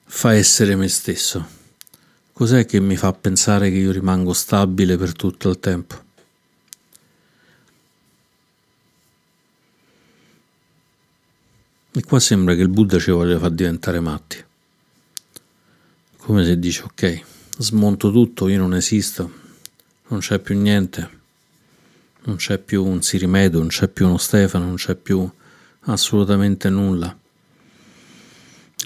fa 0.04 0.34
essere 0.34 0.76
me 0.76 0.88
stesso? 0.88 1.60
Cos'è 2.30 2.66
che 2.66 2.78
mi 2.78 2.96
fa 2.98 3.14
pensare 3.14 3.70
che 3.70 3.76
io 3.76 3.90
rimango 3.90 4.34
stabile 4.34 4.98
per 4.98 5.14
tutto 5.14 5.48
il 5.48 5.58
tempo? 5.58 6.10
E 11.94 12.02
qua 12.04 12.18
sembra 12.18 12.54
che 12.54 12.62
il 12.62 12.70
Buddha 12.70 12.98
ci 12.98 13.10
voglia 13.10 13.38
far 13.38 13.50
diventare 13.50 14.00
matti. 14.00 14.42
Come 16.16 16.42
se 16.42 16.58
dice 16.58 16.84
ok, 16.84 17.22
smonto 17.58 18.10
tutto, 18.10 18.48
io 18.48 18.58
non 18.58 18.74
esisto, 18.74 19.30
non 20.08 20.20
c'è 20.20 20.38
più 20.38 20.58
niente, 20.58 21.10
non 22.22 22.36
c'è 22.36 22.56
più 22.56 22.82
un 22.82 23.02
Sirimedo, 23.02 23.58
non 23.58 23.68
c'è 23.68 23.88
più 23.88 24.06
uno 24.06 24.16
Stefano, 24.16 24.64
non 24.64 24.76
c'è 24.76 24.94
più 24.94 25.28
assolutamente 25.80 26.70
nulla. 26.70 27.14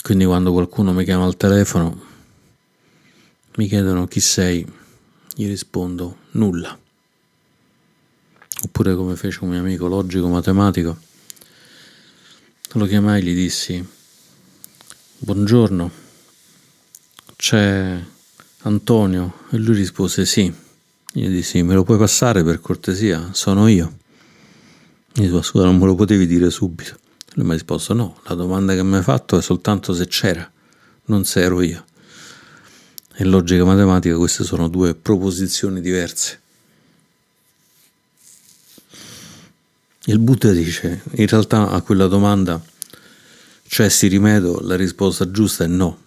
Quindi 0.03 0.25
quando 0.25 0.51
qualcuno 0.51 0.93
mi 0.93 1.05
chiama 1.05 1.27
al 1.27 1.37
telefono, 1.37 2.01
mi 3.57 3.69
chiedono 3.69 4.09
chi 4.09 4.21
sei, 4.21 4.67
gli 5.35 5.47
rispondo 5.47 6.17
nulla. 6.33 6.77
Oppure 8.65 8.95
come 8.97 9.15
fece 9.15 9.39
un 9.43 9.51
mio 9.51 9.61
amico 9.61 9.87
logico 9.87 10.27
matematico, 10.29 10.97
lo 12.79 12.87
chiamai 12.87 13.21
e 13.21 13.25
gli 13.25 13.35
dissi, 13.35 13.87
buongiorno, 15.19 15.91
c'è 17.35 17.99
Antonio? 18.63 19.33
E 19.51 19.57
lui 19.57 19.77
rispose 19.77 20.27
sì. 20.27 20.53
Gli 21.13 21.29
dissi, 21.29 21.63
me 21.63 21.73
lo 21.73 21.85
puoi 21.85 21.97
passare 21.97 22.45
per 22.45 22.61
cortesia? 22.61 23.31
Sono 23.33 23.67
io. 23.69 23.97
Gli 25.15 25.23
dico, 25.23 25.41
scusa, 25.41 25.65
non 25.65 25.79
me 25.79 25.87
lo 25.87 25.95
potevi 25.95 26.27
dire 26.27 26.51
subito. 26.51 26.99
Lui 27.35 27.47
mi 27.47 27.53
ha 27.53 27.55
risposto, 27.55 27.95
no, 27.95 28.21
la 28.25 28.35
domanda 28.35 28.75
che 28.75 28.83
mi 28.83 28.97
hai 28.97 29.03
fatto 29.03 29.39
è 29.39 29.43
soltanto 29.43 29.95
se 29.95 30.07
c'era, 30.07 30.51
non 31.07 31.25
se 31.25 31.41
ero 31.41 31.63
io. 31.63 31.83
In 33.19 33.31
logica 33.31 33.65
matematica 33.65 34.19
queste 34.19 34.45
sono 34.45 34.69
due 34.69 34.95
proposizioni 34.95 35.81
diverse. 35.81 36.43
Il 40.09 40.21
Buddha 40.21 40.53
dice, 40.53 41.03
in 41.15 41.27
realtà 41.27 41.71
a 41.71 41.83
quella 41.83 42.07
domanda 42.07 42.65
c'è 43.67 43.89
si 43.89 44.07
rimedo, 44.07 44.61
la 44.61 44.77
risposta 44.77 45.29
giusta 45.33 45.65
è 45.65 45.67
no. 45.67 46.01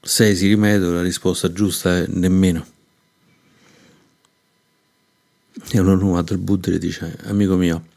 Se 0.00 0.34
si 0.34 0.46
rimedo, 0.46 0.90
la 0.90 1.02
risposta 1.02 1.52
giusta 1.52 1.98
è 1.98 2.06
nemmeno. 2.08 2.66
E 5.68 5.78
uno 5.78 6.18
il 6.18 6.38
Buddha 6.38 6.70
e 6.70 6.78
dice, 6.78 7.18
amico 7.24 7.56
mio, 7.56 7.88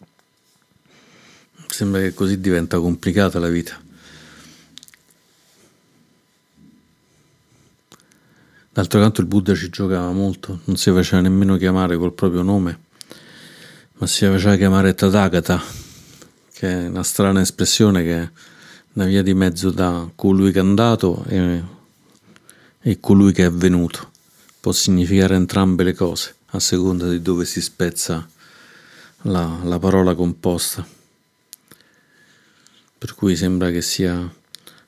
sembra 1.67 2.01
che 2.01 2.13
così 2.13 2.41
diventa 2.41 2.79
complicata 2.79 3.39
la 3.39 3.47
vita. 3.47 3.81
D'altro 8.73 8.99
canto 8.99 9.21
il 9.21 9.27
Buddha 9.27 9.55
ci 9.55 9.69
giocava 9.69 10.11
molto, 10.11 10.59
non 10.65 10.75
si 10.75 10.91
faceva 10.91 11.21
nemmeno 11.21 11.55
chiamare 11.55 11.95
col 11.95 12.11
proprio 12.13 12.41
nome, 12.41 12.87
ma 13.99 14.07
si 14.07 14.25
faceva 14.25 14.55
chiamare 14.55 14.95
Tathagata, 14.95 15.61
che 16.53 16.69
è 16.69 16.87
una 16.87 17.03
strana 17.03 17.41
espressione 17.41 18.01
che 18.01 18.21
è 18.21 18.29
una 18.93 19.05
via 19.05 19.21
di 19.21 19.33
mezzo 19.33 19.71
da 19.71 20.09
colui 20.15 20.53
che 20.53 20.59
è 20.59 20.61
andato 20.61 21.25
e, 21.27 21.61
e 22.79 22.99
colui 23.01 23.33
che 23.33 23.45
è 23.45 23.51
venuto. 23.51 24.11
Può 24.61 24.71
significare 24.71 25.35
entrambe 25.35 25.83
le 25.83 25.93
cose, 25.93 26.35
a 26.51 26.59
seconda 26.61 27.09
di 27.09 27.21
dove 27.21 27.43
si 27.43 27.59
spezza 27.59 28.25
la, 29.23 29.59
la 29.63 29.79
parola 29.79 30.15
composta. 30.15 30.87
Per 32.97 33.15
cui 33.15 33.35
sembra 33.35 33.69
che 33.69 33.81
sia 33.81 34.33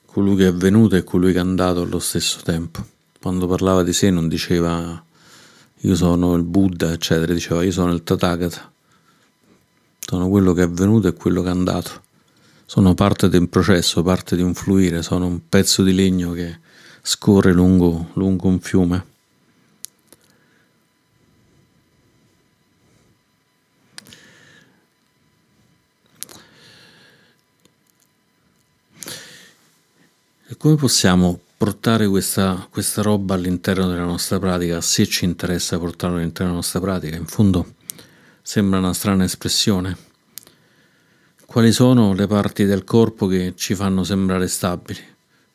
colui 0.05 0.37
che 0.37 0.47
è 0.47 0.53
venuto 0.53 0.95
e 0.95 1.03
colui 1.03 1.33
che 1.33 1.37
è 1.37 1.41
andato 1.41 1.81
allo 1.81 1.99
stesso 1.99 2.39
tempo. 2.43 2.85
Quando 3.19 3.45
parlava 3.45 3.83
di 3.83 3.91
sé 3.91 4.09
non 4.09 4.29
diceva 4.29 5.03
io 5.83 5.95
sono 5.95 6.33
il 6.35 6.43
Buddha, 6.43 6.93
eccetera, 6.93 7.33
diceva 7.33 7.61
io 7.61 7.71
sono 7.73 7.91
il 7.91 8.03
Tathagata. 8.03 8.71
Sono 10.11 10.27
quello 10.27 10.51
che 10.51 10.63
è 10.63 10.69
venuto 10.69 11.07
e 11.07 11.13
quello 11.13 11.41
che 11.41 11.47
è 11.47 11.51
andato. 11.51 12.01
Sono 12.65 12.93
parte 12.95 13.29
di 13.29 13.37
un 13.37 13.47
processo, 13.47 14.03
parte 14.03 14.35
di 14.35 14.41
un 14.41 14.53
fluire, 14.53 15.03
sono 15.03 15.25
un 15.25 15.47
pezzo 15.47 15.83
di 15.83 15.93
legno 15.93 16.33
che 16.33 16.59
scorre 17.01 17.53
lungo, 17.53 18.09
lungo 18.15 18.49
un 18.49 18.59
fiume. 18.59 19.05
E 30.45 30.57
come 30.57 30.75
possiamo 30.75 31.39
portare 31.55 32.05
questa, 32.09 32.67
questa 32.69 33.01
roba 33.01 33.35
all'interno 33.35 33.87
della 33.87 34.03
nostra 34.03 34.37
pratica, 34.39 34.81
se 34.81 35.07
ci 35.07 35.23
interessa 35.23 35.79
portarla 35.79 36.17
all'interno 36.17 36.47
della 36.47 36.55
nostra 36.55 36.81
pratica? 36.81 37.15
In 37.15 37.27
fondo 37.27 37.79
sembra 38.51 38.79
una 38.79 38.93
strana 38.93 39.24
espressione. 39.24 39.96
Quali 41.46 41.72
sono 41.72 42.13
le 42.13 42.27
parti 42.27 42.65
del 42.65 42.84
corpo 42.84 43.25
che 43.27 43.53
ci 43.55 43.75
fanno 43.75 44.03
sembrare 44.03 44.50
stabili? 44.50 45.00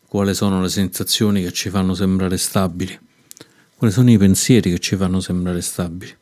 Quali 0.09 0.33
sono 0.33 0.63
le 0.63 0.71
sensazioni 0.71 1.43
che 1.43 1.53
ci 1.53 1.69
fanno 1.69 1.93
sembrare 1.93 2.39
stabili? 2.39 2.99
Quali 3.75 3.93
sono 3.93 4.11
i 4.11 4.17
pensieri 4.17 4.71
che 4.71 4.79
ci 4.79 4.97
fanno 4.97 5.21
sembrare 5.21 5.61
stabili? 5.61 6.17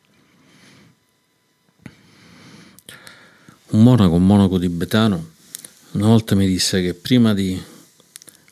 Un 3.67 3.81
monaco, 3.81 4.15
un 4.15 4.25
monaco 4.25 4.59
tibetano, 4.59 5.29
una 5.91 6.07
volta 6.07 6.35
mi 6.35 6.45
disse 6.45 6.81
che 6.81 6.93
prima 6.93 7.33
di 7.33 7.57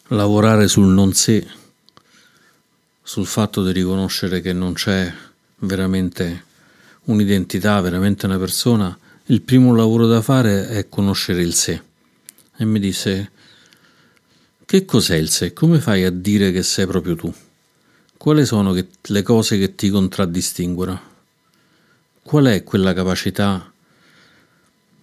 lavorare 0.07 0.69
sul 0.69 0.87
non 0.87 1.11
sé, 1.11 1.45
sul 3.01 3.25
fatto 3.25 3.65
di 3.65 3.73
riconoscere 3.73 4.39
che 4.39 4.53
non 4.53 4.71
c'è 4.71 5.13
veramente 5.57 6.51
un'identità, 7.05 7.79
veramente 7.81 8.25
una 8.25 8.37
persona, 8.37 8.97
il 9.27 9.41
primo 9.41 9.75
lavoro 9.75 10.07
da 10.07 10.21
fare 10.21 10.67
è 10.69 10.89
conoscere 10.89 11.41
il 11.41 11.53
sé. 11.53 11.81
E 12.55 12.65
mi 12.65 12.79
disse, 12.79 13.31
che 14.65 14.85
cos'è 14.85 15.15
il 15.15 15.29
sé? 15.29 15.53
Come 15.53 15.79
fai 15.79 16.03
a 16.03 16.11
dire 16.11 16.51
che 16.51 16.63
sei 16.63 16.87
proprio 16.87 17.15
tu? 17.15 17.33
Quali 18.17 18.45
sono 18.45 18.73
le 19.01 19.21
cose 19.21 19.57
che 19.57 19.75
ti 19.75 19.89
contraddistinguono? 19.89 21.01
Qual 22.21 22.45
è 22.45 22.63
quella 22.63 22.93
capacità 22.93 23.71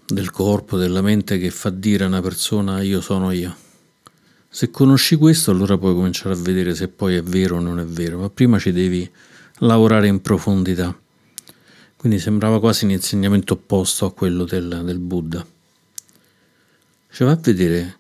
del 0.07 0.31
corpo, 0.31 0.77
della 0.77 1.03
mente 1.03 1.39
che 1.39 1.51
fa 1.51 1.71
dire 1.71 2.05
a 2.05 2.07
una 2.07 2.23
persona 2.23 2.81
io 2.81 3.01
sono 3.01 3.31
io? 3.31 3.55
Se 4.49 4.71
conosci 4.71 5.17
questo, 5.17 5.51
allora 5.51 5.79
puoi 5.79 5.95
cominciare 5.95 6.35
a 6.35 6.39
vedere 6.39 6.75
se 6.75 6.89
poi 6.89 7.15
è 7.15 7.23
vero 7.23 7.57
o 7.57 7.61
non 7.61 7.79
è 7.79 7.85
vero, 7.85 8.19
ma 8.19 8.31
prima 8.31 8.59
ci 8.59 8.73
devi 8.73 9.09
lavorare 9.59 10.09
in 10.09 10.21
profondità. 10.21 10.99
Quindi 12.01 12.19
sembrava 12.19 12.61
quasi 12.61 12.87
un 12.87 12.93
insegnamento 12.93 13.53
opposto 13.53 14.07
a 14.07 14.13
quello 14.15 14.45
del, 14.45 14.81
del 14.87 14.99
Buddha. 14.99 15.47
Cioè, 17.13 17.27
va 17.27 17.35
a 17.35 17.39
vedere 17.39 17.99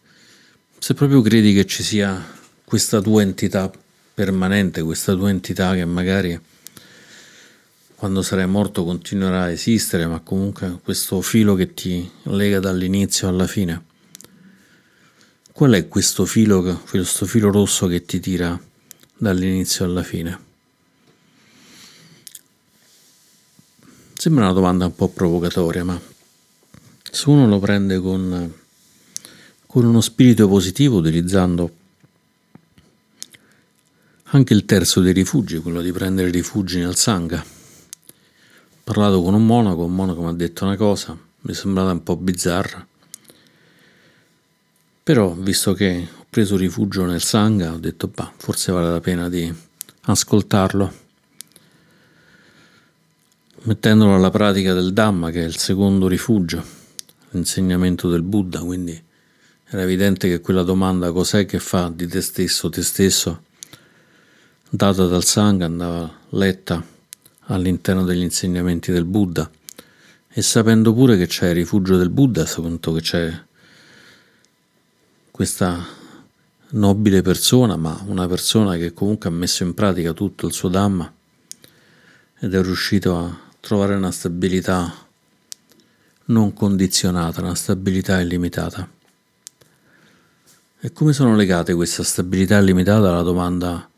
se 0.78 0.94
proprio 0.94 1.20
credi 1.20 1.52
che 1.52 1.66
ci 1.66 1.82
sia 1.82 2.18
questa 2.64 3.02
tua 3.02 3.20
entità 3.20 3.70
permanente, 4.14 4.80
questa 4.80 5.14
tua 5.14 5.28
entità 5.28 5.74
che 5.74 5.84
magari 5.84 6.40
quando 7.94 8.22
sarai 8.22 8.46
morto 8.46 8.84
continuerà 8.84 9.42
a 9.42 9.50
esistere, 9.50 10.06
ma 10.06 10.20
comunque 10.20 10.78
questo 10.82 11.20
filo 11.20 11.54
che 11.54 11.74
ti 11.74 12.10
lega 12.22 12.58
dall'inizio 12.58 13.28
alla 13.28 13.46
fine 13.46 13.84
Qual 15.52 15.72
è 15.72 15.88
questo 15.88 16.24
filo, 16.24 16.80
questo 16.88 17.26
filo 17.26 17.50
rosso 17.50 17.86
che 17.86 18.06
ti 18.06 18.18
tira 18.18 18.58
dall'inizio 19.18 19.84
alla 19.84 20.02
fine? 20.02 20.49
Sembra 24.20 24.44
una 24.44 24.52
domanda 24.52 24.84
un 24.84 24.94
po' 24.94 25.08
provocatoria, 25.08 25.82
ma 25.82 25.98
se 27.10 27.30
uno 27.30 27.46
lo 27.46 27.58
prende 27.58 27.98
con, 28.00 28.52
con 29.64 29.84
uno 29.86 30.00
spirito 30.02 30.46
positivo, 30.46 30.98
utilizzando 30.98 31.74
anche 34.24 34.52
il 34.52 34.66
terzo 34.66 35.00
dei 35.00 35.14
rifugi, 35.14 35.56
quello 35.60 35.80
di 35.80 35.90
prendere 35.90 36.28
rifugi 36.28 36.80
nel 36.80 36.96
Sangha. 36.96 37.42
Ho 37.42 38.80
parlato 38.84 39.22
con 39.22 39.32
un 39.32 39.46
monaco, 39.46 39.84
un 39.84 39.94
monaco 39.94 40.20
mi 40.20 40.28
ha 40.28 40.32
detto 40.32 40.66
una 40.66 40.76
cosa, 40.76 41.16
mi 41.40 41.52
è 41.52 41.54
sembrata 41.54 41.92
un 41.92 42.02
po' 42.02 42.16
bizzarra. 42.16 42.86
Però, 45.02 45.32
visto 45.32 45.72
che 45.72 46.08
ho 46.14 46.26
preso 46.28 46.58
rifugio 46.58 47.06
nel 47.06 47.22
Sangha, 47.22 47.72
ho 47.72 47.78
detto, 47.78 48.08
bah, 48.08 48.30
forse 48.36 48.70
vale 48.70 48.90
la 48.90 49.00
pena 49.00 49.30
di 49.30 49.50
ascoltarlo. 50.02 51.08
Mettendolo 53.62 54.14
alla 54.14 54.30
pratica 54.30 54.72
del 54.72 54.94
Dhamma, 54.94 55.30
che 55.30 55.42
è 55.42 55.44
il 55.44 55.58
secondo 55.58 56.08
rifugio, 56.08 56.64
l'insegnamento 57.32 58.08
del 58.08 58.22
Buddha, 58.22 58.60
quindi 58.60 58.98
era 59.66 59.82
evidente 59.82 60.28
che 60.28 60.40
quella 60.40 60.62
domanda 60.62 61.12
cos'è 61.12 61.44
che 61.44 61.58
fa 61.58 61.92
di 61.94 62.06
te 62.06 62.22
stesso, 62.22 62.70
te 62.70 62.80
stesso, 62.80 63.42
data 64.70 65.06
dal 65.06 65.24
Sangha, 65.24 65.66
andava 65.66 66.10
letta 66.30 66.82
all'interno 67.48 68.04
degli 68.04 68.22
insegnamenti 68.22 68.92
del 68.92 69.04
Buddha. 69.04 69.50
E 70.26 70.40
sapendo 70.40 70.94
pure 70.94 71.18
che 71.18 71.26
c'è 71.26 71.48
il 71.50 71.56
rifugio 71.56 71.98
del 71.98 72.08
Buddha, 72.08 72.46
sapendo 72.46 72.92
che 72.94 73.00
c'è 73.02 73.44
questa 75.30 75.84
nobile 76.70 77.20
persona, 77.20 77.76
ma 77.76 78.02
una 78.06 78.26
persona 78.26 78.78
che 78.78 78.94
comunque 78.94 79.28
ha 79.28 79.32
messo 79.32 79.64
in 79.64 79.74
pratica 79.74 80.14
tutto 80.14 80.46
il 80.46 80.54
suo 80.54 80.70
Dhamma 80.70 81.12
ed 82.38 82.54
è 82.54 82.62
riuscito 82.62 83.18
a 83.18 83.48
trovare 83.60 83.94
una 83.94 84.10
stabilità 84.10 85.06
non 86.26 86.52
condizionata, 86.52 87.40
una 87.40 87.54
stabilità 87.54 88.20
illimitata. 88.20 88.88
E 90.80 90.92
come 90.92 91.12
sono 91.12 91.36
legate 91.36 91.74
questa 91.74 92.02
stabilità 92.02 92.58
illimitata 92.58 93.10
alla 93.10 93.22
domanda 93.22 93.90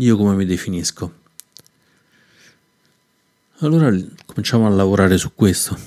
io 0.00 0.16
come 0.16 0.34
mi 0.34 0.46
definisco? 0.46 1.18
Allora 3.58 3.94
cominciamo 4.24 4.66
a 4.66 4.70
lavorare 4.70 5.18
su 5.18 5.32
questo. 5.34 5.78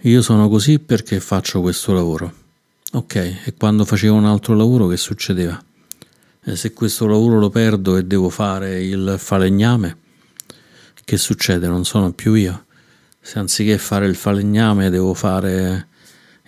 Io 0.00 0.22
sono 0.22 0.48
così 0.48 0.80
perché 0.80 1.20
faccio 1.20 1.60
questo 1.60 1.92
lavoro. 1.92 2.34
Ok, 2.92 3.14
e 3.14 3.54
quando 3.56 3.84
facevo 3.84 4.14
un 4.14 4.24
altro 4.24 4.56
lavoro 4.56 4.88
che 4.88 4.96
succedeva? 4.96 5.62
E 6.42 6.56
se 6.56 6.72
questo 6.72 7.06
lavoro 7.06 7.38
lo 7.38 7.50
perdo 7.50 7.96
e 7.96 8.04
devo 8.04 8.28
fare 8.28 8.82
il 8.82 9.14
falegname, 9.18 9.96
che 11.06 11.16
succede? 11.16 11.68
Non 11.68 11.84
sono 11.84 12.10
più 12.12 12.34
io. 12.34 12.66
Se 13.20 13.38
anziché 13.38 13.78
fare 13.78 14.06
il 14.06 14.16
falegname 14.16 14.90
devo 14.90 15.14
fare 15.14 15.86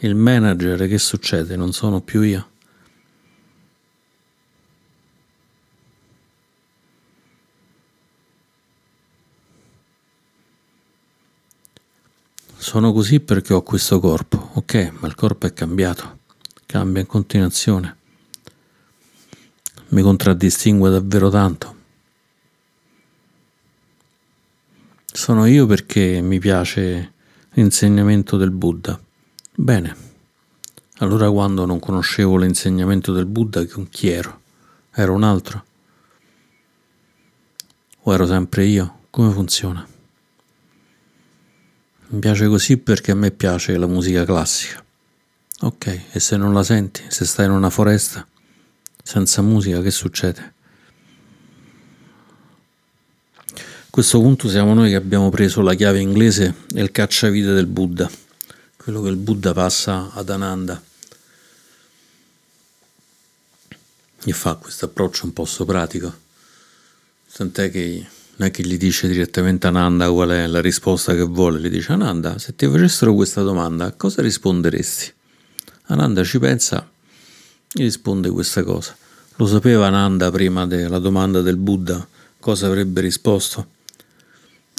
il 0.01 0.17
manager, 0.17 0.89
che 0.89 0.99
succede? 0.99 1.55
Non 1.55 1.73
sono 1.73 2.01
più 2.01 2.23
io. 2.23 2.51
Sono 12.57 12.93
così 12.93 13.21
perché 13.21 13.55
ho 13.55 13.63
questo 13.63 14.01
corpo, 14.01 14.51
ok, 14.55 14.93
ma 14.99 15.07
il 15.07 15.15
corpo 15.15 15.47
è 15.47 15.53
cambiato 15.53 16.17
cambia 16.69 17.01
in 17.01 17.07
continuazione. 17.07 17.97
Mi 19.89 20.03
contraddistingue 20.03 20.91
davvero 20.91 21.31
tanto. 21.31 21.78
Sono 25.29 25.45
io 25.45 25.67
perché 25.67 26.23
mi 26.23 26.39
piace 26.39 27.13
l'insegnamento 27.51 28.39
del 28.39 28.51
Buddha. 28.51 28.99
Bene, 29.55 29.95
allora 31.01 31.31
quando 31.31 31.67
non 31.67 31.79
conoscevo 31.79 32.39
l'insegnamento 32.39 33.13
del 33.13 33.27
Buddha, 33.27 33.63
chi 33.91 34.09
ero? 34.09 34.41
Ero 34.91 35.13
un 35.13 35.25
altro? 35.25 35.65
O 38.05 38.15
ero 38.15 38.25
sempre 38.25 38.65
io? 38.65 39.01
Come 39.11 39.31
funziona? 39.31 39.87
Mi 42.07 42.19
piace 42.21 42.47
così 42.47 42.79
perché 42.79 43.11
a 43.11 43.15
me 43.15 43.31
piace 43.31 43.77
la 43.77 43.87
musica 43.87 44.25
classica. 44.25 44.83
Ok, 45.61 46.05
e 46.11 46.21
se 46.21 46.39
non 46.39 46.55
la 46.55 46.63
senti, 46.63 47.03
se 47.09 47.27
stai 47.27 47.45
in 47.45 47.53
una 47.53 47.69
foresta 47.69 48.27
senza 49.03 49.43
musica, 49.43 49.83
che 49.83 49.91
succede? 49.91 50.55
Questo 53.99 54.21
punto 54.21 54.49
siamo 54.49 54.75
noi 54.75 54.91
che 54.91 54.95
abbiamo 54.95 55.29
preso 55.29 55.61
la 55.61 55.75
chiave 55.75 55.99
inglese 55.99 56.55
e 56.73 56.81
il 56.81 56.93
cacciavite 56.93 57.53
del 57.53 57.67
Buddha, 57.67 58.09
quello 58.77 59.03
che 59.03 59.09
il 59.09 59.17
Buddha 59.17 59.53
passa 59.53 60.13
ad 60.13 60.31
Ananda. 60.31 60.81
E 64.25 64.33
fa 64.33 64.55
questo 64.55 64.85
approccio 64.85 65.27
un 65.27 65.33
po' 65.33 65.45
sopratico, 65.45 66.17
tant'è 67.33 67.73
che 67.73 68.07
non 68.37 68.47
è 68.47 68.53
che 68.53 68.63
gli 68.63 68.77
dice 68.77 69.09
direttamente 69.09 69.67
Ananda 69.67 70.09
qual 70.13 70.29
è 70.29 70.47
la 70.47 70.61
risposta 70.61 71.13
che 71.17 71.23
vuole, 71.23 71.59
gli 71.59 71.69
dice 71.69 71.91
Ananda, 71.91 72.39
se 72.39 72.55
ti 72.55 72.69
facessero 72.69 73.13
questa 73.15 73.43
domanda, 73.43 73.91
cosa 73.91 74.23
risponderesti? 74.23 75.13
Ananda 75.87 76.23
ci 76.23 76.39
pensa 76.39 76.89
e 77.75 77.83
risponde 77.83 78.31
questa 78.31 78.63
cosa. 78.63 78.97
Lo 79.35 79.47
sapeva 79.49 79.89
Ananda 79.89 80.31
prima 80.31 80.69
della 80.69 81.01
domanda 81.01 81.41
del 81.41 81.57
Buddha 81.57 82.07
cosa 82.39 82.69
avrebbe 82.69 83.01
risposto? 83.01 83.77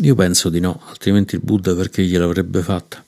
Io 0.02 0.16
penso 0.16 0.48
di 0.48 0.62
no, 0.62 0.82
altrimenti 0.88 1.36
il 1.36 1.42
Buddha 1.44 1.76
perché 1.76 2.04
gliel'avrebbe 2.04 2.62
fatta? 2.62 3.04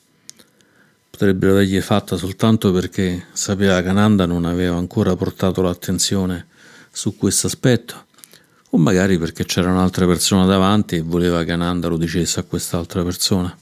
Potrebbero 1.08 1.52
avergli 1.52 1.80
fatta 1.80 2.18
soltanto 2.18 2.70
perché 2.70 3.28
sapeva 3.32 3.80
che 3.80 3.88
Ananda 3.88 4.26
non 4.26 4.44
aveva 4.44 4.76
ancora 4.76 5.16
portato 5.16 5.62
l'attenzione 5.62 6.48
su 6.90 7.16
questo 7.16 7.46
aspetto, 7.46 8.04
o 8.70 8.76
magari 8.76 9.16
perché 9.16 9.46
c'era 9.46 9.70
un'altra 9.70 10.04
persona 10.04 10.44
davanti 10.44 10.96
e 10.96 11.00
voleva 11.00 11.44
che 11.44 11.52
Ananda 11.52 11.88
lo 11.88 11.96
dicesse 11.96 12.40
a 12.40 12.42
quest'altra 12.42 13.02
persona. 13.02 13.56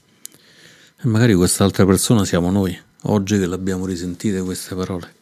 E 1.00 1.06
magari 1.06 1.34
quest'altra 1.34 1.86
persona 1.86 2.24
siamo 2.24 2.50
noi, 2.50 2.76
oggi 3.02 3.38
che 3.38 3.46
l'abbiamo 3.46 3.86
risentite 3.86 4.40
queste 4.40 4.74
parole. 4.74 5.14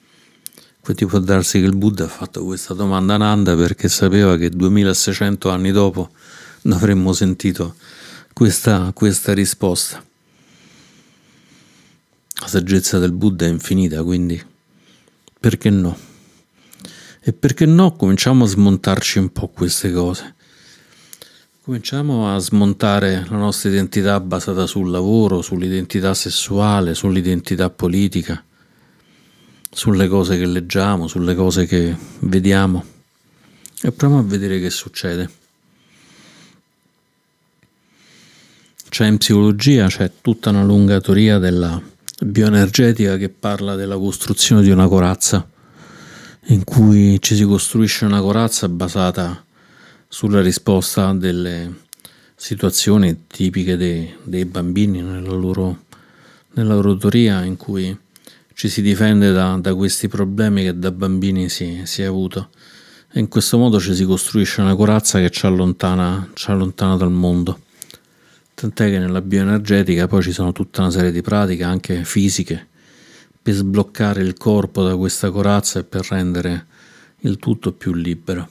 Quindi 0.80 1.04
può 1.04 1.18
darsi 1.18 1.60
che 1.60 1.66
il 1.66 1.76
Buddha 1.76 2.04
ha 2.04 2.08
fatto 2.08 2.42
questa 2.42 2.72
domanda 2.72 3.14
a 3.14 3.18
Nanda 3.18 3.54
perché 3.54 3.90
sapeva 3.90 4.38
che 4.38 4.48
2600 4.48 5.50
anni 5.50 5.72
dopo 5.72 6.08
avremmo 6.72 7.12
sentito 7.12 7.74
questa, 8.32 8.92
questa 8.94 9.34
risposta. 9.34 10.04
La 12.40 12.46
saggezza 12.46 12.98
del 12.98 13.12
Buddha 13.12 13.46
è 13.46 13.48
infinita, 13.48 14.02
quindi 14.02 14.40
perché 15.40 15.70
no? 15.70 15.96
E 17.20 17.32
perché 17.32 17.66
no 17.66 17.92
cominciamo 17.96 18.44
a 18.44 18.48
smontarci 18.48 19.18
un 19.18 19.32
po' 19.32 19.48
queste 19.48 19.92
cose. 19.92 20.34
Cominciamo 21.62 22.34
a 22.34 22.38
smontare 22.38 23.26
la 23.28 23.36
nostra 23.36 23.68
identità 23.68 24.18
basata 24.20 24.66
sul 24.66 24.90
lavoro, 24.90 25.42
sull'identità 25.42 26.14
sessuale, 26.14 26.94
sull'identità 26.94 27.68
politica, 27.68 28.42
sulle 29.70 30.08
cose 30.08 30.38
che 30.38 30.46
leggiamo, 30.46 31.06
sulle 31.08 31.34
cose 31.34 31.66
che 31.66 31.94
vediamo 32.20 32.84
e 33.82 33.92
proviamo 33.92 34.22
a 34.22 34.24
vedere 34.24 34.60
che 34.60 34.70
succede. 34.70 35.30
C'è 38.88 39.06
in 39.06 39.18
psicologia, 39.18 39.86
c'è 39.86 40.10
tutta 40.20 40.50
una 40.50 40.64
lunga 40.64 41.00
teoria 41.00 41.38
della 41.38 41.80
bioenergetica 42.20 43.16
che 43.16 43.28
parla 43.28 43.74
della 43.74 43.96
costruzione 43.96 44.62
di 44.62 44.70
una 44.70 44.88
corazza, 44.88 45.46
in 46.46 46.64
cui 46.64 47.18
ci 47.20 47.36
si 47.36 47.44
costruisce 47.44 48.06
una 48.06 48.20
corazza 48.20 48.68
basata 48.68 49.44
sulla 50.08 50.40
risposta 50.40 51.12
delle 51.12 51.86
situazioni 52.34 53.26
tipiche 53.26 53.76
dei, 53.76 54.12
dei 54.22 54.46
bambini 54.46 55.02
nella 55.02 55.34
loro, 55.34 55.84
nella 56.54 56.74
loro 56.74 56.96
teoria 56.96 57.44
in 57.44 57.56
cui 57.56 57.96
ci 58.54 58.68
si 58.68 58.80
difende 58.80 59.32
da, 59.32 59.56
da 59.60 59.74
questi 59.74 60.08
problemi 60.08 60.64
che 60.64 60.78
da 60.78 60.90
bambini 60.90 61.48
si, 61.48 61.82
si, 61.84 62.02
è 62.02 62.06
avuto 62.06 62.48
e 63.12 63.20
in 63.20 63.28
questo 63.28 63.58
modo 63.58 63.78
ci 63.78 63.94
si 63.94 64.04
costruisce 64.04 64.60
una 64.60 64.74
corazza 64.74 65.20
che 65.20 65.30
ci 65.30 65.46
allontana, 65.46 66.30
ci 66.34 66.50
allontana 66.50 66.96
dal 66.96 67.12
mondo. 67.12 67.60
Tant'è 68.58 68.90
che 68.90 68.98
nella 68.98 69.20
bioenergetica 69.20 70.08
poi 70.08 70.20
ci 70.20 70.32
sono 70.32 70.50
tutta 70.50 70.80
una 70.80 70.90
serie 70.90 71.12
di 71.12 71.22
pratiche, 71.22 71.62
anche 71.62 72.02
fisiche, 72.04 72.66
per 73.40 73.54
sbloccare 73.54 74.20
il 74.20 74.36
corpo 74.36 74.82
da 74.82 74.96
questa 74.96 75.30
corazza 75.30 75.78
e 75.78 75.84
per 75.84 76.04
rendere 76.10 76.66
il 77.18 77.36
tutto 77.36 77.70
più 77.70 77.94
libero. 77.94 78.48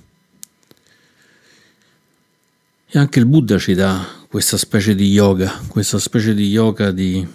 E 2.86 2.98
anche 2.98 3.20
il 3.20 3.26
Buddha 3.26 3.60
ci 3.60 3.74
dà 3.74 4.26
questa 4.30 4.56
specie 4.56 4.96
di 4.96 5.12
yoga, 5.12 5.52
questa 5.68 6.00
specie 6.00 6.34
di 6.34 6.48
yoga 6.48 6.92
di... 6.92 7.28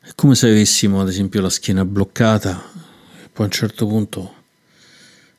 È 0.00 0.10
come 0.16 0.34
se 0.34 0.48
avessimo 0.48 1.00
ad 1.00 1.06
esempio 1.06 1.40
la 1.40 1.48
schiena 1.48 1.84
bloccata 1.84 2.60
e 3.22 3.28
poi 3.28 3.44
a 3.44 3.48
un 3.48 3.50
certo 3.50 3.86
punto 3.86 4.34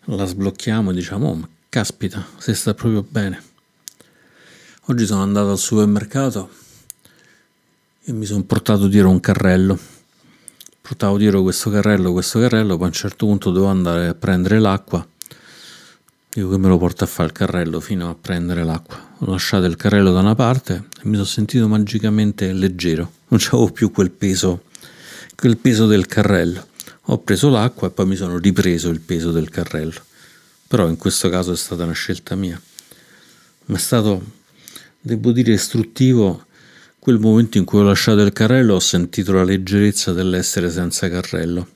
la 0.06 0.24
sblocchiamo 0.24 0.92
e 0.92 0.94
diciamo, 0.94 1.28
oh, 1.28 1.58
caspita, 1.70 2.26
se 2.38 2.54
sta 2.54 2.74
proprio 2.74 3.06
bene. 3.08 3.42
Oggi 4.86 5.06
sono 5.06 5.22
andato 5.22 5.52
al 5.52 5.58
supermercato 5.58 6.50
e 8.04 8.12
mi 8.12 8.26
sono 8.26 8.44
portato 8.44 8.88
dietro 8.88 9.10
un 9.10 9.20
carrello. 9.20 9.78
Portavo 10.82 11.18
dietro 11.18 11.42
questo 11.44 11.70
carrello, 11.70 12.12
questo 12.12 12.40
carrello, 12.40 12.76
poi 12.76 12.86
a 12.86 12.88
un 12.88 12.94
certo 12.94 13.26
punto 13.28 13.52
dovevo 13.52 13.72
andare 13.72 14.08
a 14.08 14.14
prendere 14.16 14.60
l'acqua 14.60 15.08
Dico 16.32 16.52
che 16.52 16.58
me 16.60 16.68
lo 16.68 16.78
porta 16.78 17.06
a 17.06 17.08
fare 17.08 17.30
il 17.30 17.34
carrello 17.34 17.80
fino 17.80 18.08
a 18.08 18.16
prendere 18.16 18.64
l'acqua. 18.64 19.16
Ho 19.18 19.32
lasciato 19.32 19.66
il 19.66 19.76
carrello 19.76 20.14
da 20.14 20.20
una 20.20 20.36
parte 20.36 20.86
e 21.02 21.08
mi 21.08 21.16
sono 21.16 21.26
sentito 21.26 21.68
magicamente 21.68 22.54
leggero. 22.54 23.12
Non 23.30 23.40
avevo 23.48 23.72
più 23.72 23.92
quel 23.92 24.12
peso, 24.12 24.66
quel 25.36 25.58
peso 25.58 25.88
del 25.88 26.06
carrello. 26.06 26.68
Ho 27.06 27.18
preso 27.18 27.50
l'acqua 27.50 27.88
e 27.88 27.92
poi 27.92 28.06
mi 28.06 28.16
sono 28.16 28.38
ripreso 28.38 28.90
il 28.90 29.00
peso 29.00 29.32
del 29.32 29.50
carrello. 29.50 30.00
Però 30.70 30.88
in 30.88 30.98
questo 30.98 31.30
caso 31.30 31.52
è 31.52 31.56
stata 31.56 31.84
una 31.84 31.94
scelta 31.94 32.36
mia. 32.36 32.62
Ma 33.66 33.76
è 33.76 33.80
stato, 33.80 34.24
devo 35.02 35.32
dire, 35.32 35.54
istruttivo 35.54 36.46
quel 37.00 37.18
momento 37.18 37.58
in 37.58 37.66
cui 37.66 37.80
ho 37.80 37.84
lasciato 37.84 38.22
il 38.22 38.32
carrello 38.34 38.76
ho 38.76 38.80
sentito 38.80 39.32
la 39.32 39.44
leggerezza 39.44 40.14
dell'essere 40.14 40.70
senza 40.70 41.10
carrello. 41.10 41.68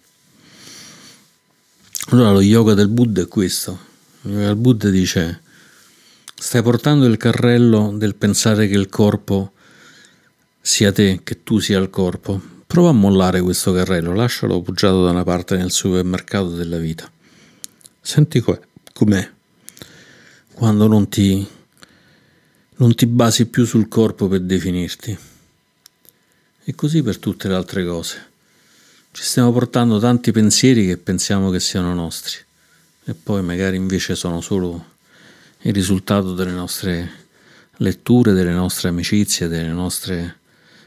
Allora 2.10 2.34
lo 2.34 2.42
yoga 2.42 2.76
del 2.76 2.90
Buddha 2.90 3.24
è 3.24 3.28
questo, 3.28 3.80
il 4.26 4.56
Buddha 4.56 4.92
dice, 4.92 5.42
stai 6.36 6.62
portando 6.62 7.08
il 7.08 7.18
carrello 7.18 7.94
del 7.96 8.14
pensare 8.14 8.68
che 8.68 8.76
il 8.76 8.90
corpo 8.90 9.54
sia 10.62 10.92
te, 10.92 11.22
che 11.24 11.42
tu 11.42 11.58
sia 11.58 11.80
il 11.80 11.90
corpo. 11.90 12.40
Prova 12.68 12.90
a 12.90 12.94
mollare 12.94 13.42
questo 13.42 13.74
carrello, 13.74 14.14
lascialo 14.14 14.58
appoggiato 14.58 15.04
da 15.04 15.10
una 15.10 15.24
parte 15.24 15.58
nel 15.58 15.72
supermercato 15.72 16.50
della 16.50 16.78
vita. 16.78 17.10
Senti 18.00 18.40
com'è 19.04 19.32
quando 20.54 20.88
non 20.88 21.10
ti, 21.10 21.46
non 22.78 22.96
ti 22.96 23.06
basi 23.06 23.48
più 23.48 23.66
sul 23.66 23.88
corpo 23.88 24.28
per 24.28 24.42
definirti. 24.42 25.18
E 26.66 26.76
così 26.76 27.02
per 27.02 27.18
tutte 27.18 27.48
le 27.48 27.56
altre 27.56 27.86
cose. 27.86 28.32
Ci 29.12 29.24
stiamo 29.24 29.52
portando 29.52 30.00
tanti 30.00 30.32
pensieri 30.32 30.86
che 30.86 30.98
pensiamo 30.98 31.50
che 31.50 31.60
siano 31.60 31.94
nostri 31.94 32.38
e 33.06 33.14
poi 33.14 33.44
magari 33.44 33.76
invece 33.76 34.16
sono 34.16 34.40
solo 34.42 34.92
il 35.62 35.74
risultato 35.74 36.34
delle 36.34 36.52
nostre 36.52 37.12
letture, 37.78 38.32
delle 38.32 38.54
nostre 38.54 38.90
amicizie, 38.90 39.48
delle 39.48 39.72
nostre 39.72 40.38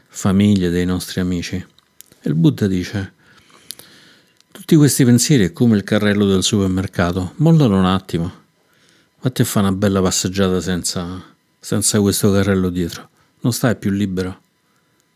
famiglie, 0.07 0.69
dei 0.69 0.85
nostri 0.85 1.21
amici. 1.21 1.55
E 1.55 2.29
il 2.29 2.33
Buddha 2.33 2.67
dice, 2.67 3.13
tutti 4.57 4.75
questi 4.75 5.05
pensieri 5.05 5.45
è 5.45 5.53
come 5.53 5.77
il 5.77 5.83
carrello 5.83 6.25
del 6.25 6.41
supermercato, 6.41 7.33
mollalo 7.35 7.77
un 7.77 7.85
attimo, 7.85 8.31
fatti 9.19 9.43
a 9.43 9.45
fare 9.45 9.67
una 9.67 9.75
bella 9.75 10.01
passeggiata 10.01 10.59
senza, 10.59 11.23
senza 11.59 11.99
questo 11.99 12.31
carrello 12.31 12.69
dietro, 12.69 13.07
non 13.41 13.53
stai 13.53 13.75
più 13.75 13.91
libero, 13.91 14.41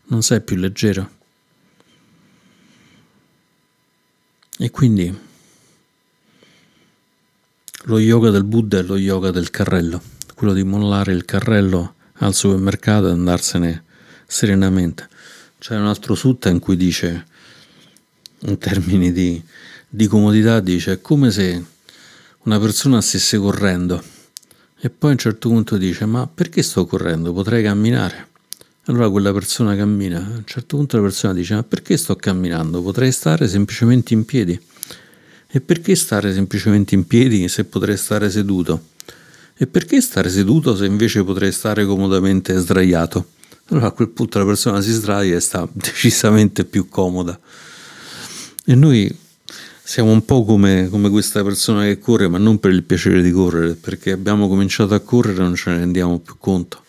non 0.04 0.22
sei 0.22 0.42
più 0.42 0.54
leggero. 0.54 1.10
E 4.58 4.70
quindi 4.70 5.18
lo 7.82 7.98
yoga 7.98 8.30
del 8.30 8.44
Buddha 8.44 8.78
è 8.78 8.82
lo 8.82 8.96
yoga 8.96 9.32
del 9.32 9.50
carrello, 9.50 10.00
quello 10.36 10.52
di 10.52 10.62
mollare 10.62 11.12
il 11.12 11.24
carrello 11.24 11.96
al 12.18 12.32
supermercato 12.32 13.08
e 13.08 13.10
andarsene 13.10 13.82
serenamente. 14.24 15.08
C'è 15.58 15.76
un 15.76 15.86
altro 15.86 16.14
sutta 16.14 16.48
in 16.48 16.60
cui 16.60 16.76
dice, 16.76 17.26
in 18.44 18.58
termini 18.58 19.12
di, 19.12 19.42
di 19.88 20.06
comodità, 20.06 20.60
dice 20.60 20.92
è 20.92 21.00
come 21.00 21.30
se 21.30 21.64
una 22.44 22.58
persona 22.58 23.00
stesse 23.00 23.38
correndo 23.38 24.02
e 24.84 24.90
poi 24.90 25.10
a 25.10 25.12
un 25.12 25.18
certo 25.18 25.48
punto 25.48 25.76
dice 25.76 26.06
ma 26.06 26.26
perché 26.26 26.62
sto 26.62 26.86
correndo? 26.86 27.32
Potrei 27.32 27.62
camminare. 27.62 28.30
Allora 28.86 29.08
quella 29.10 29.32
persona 29.32 29.76
cammina, 29.76 30.18
a 30.18 30.36
un 30.38 30.44
certo 30.44 30.76
punto 30.76 30.96
la 30.96 31.02
persona 31.04 31.32
dice 31.32 31.54
ma 31.54 31.62
perché 31.62 31.96
sto 31.96 32.16
camminando? 32.16 32.82
Potrei 32.82 33.12
stare 33.12 33.46
semplicemente 33.46 34.12
in 34.12 34.24
piedi. 34.24 34.60
E 35.54 35.60
perché 35.60 35.94
stare 35.94 36.32
semplicemente 36.32 36.96
in 36.96 37.06
piedi 37.06 37.46
se 37.46 37.64
potrei 37.64 37.96
stare 37.96 38.28
seduto? 38.28 38.88
E 39.56 39.68
perché 39.68 40.00
stare 40.00 40.28
seduto 40.30 40.74
se 40.74 40.86
invece 40.86 41.22
potrei 41.22 41.52
stare 41.52 41.84
comodamente 41.84 42.56
sdraiato? 42.56 43.26
Allora 43.66 43.86
a 43.86 43.90
quel 43.92 44.08
punto 44.08 44.40
la 44.40 44.44
persona 44.44 44.80
si 44.80 44.90
sdraia 44.90 45.36
e 45.36 45.40
sta 45.40 45.68
decisamente 45.72 46.64
più 46.64 46.88
comoda. 46.88 47.38
E 48.64 48.74
noi 48.76 49.12
siamo 49.82 50.12
un 50.12 50.24
po' 50.24 50.44
come, 50.44 50.88
come, 50.88 51.10
questa 51.10 51.42
persona 51.42 51.82
che 51.82 51.98
corre, 51.98 52.28
ma 52.28 52.38
non 52.38 52.60
per 52.60 52.70
il 52.70 52.84
piacere 52.84 53.20
di 53.20 53.32
correre, 53.32 53.74
perché 53.74 54.12
abbiamo 54.12 54.46
cominciato 54.48 54.94
a 54.94 55.00
correre 55.00 55.38
e 55.38 55.42
non 55.42 55.56
ce 55.56 55.70
ne 55.70 55.78
rendiamo 55.78 56.20
più 56.20 56.36
conto. 56.38 56.80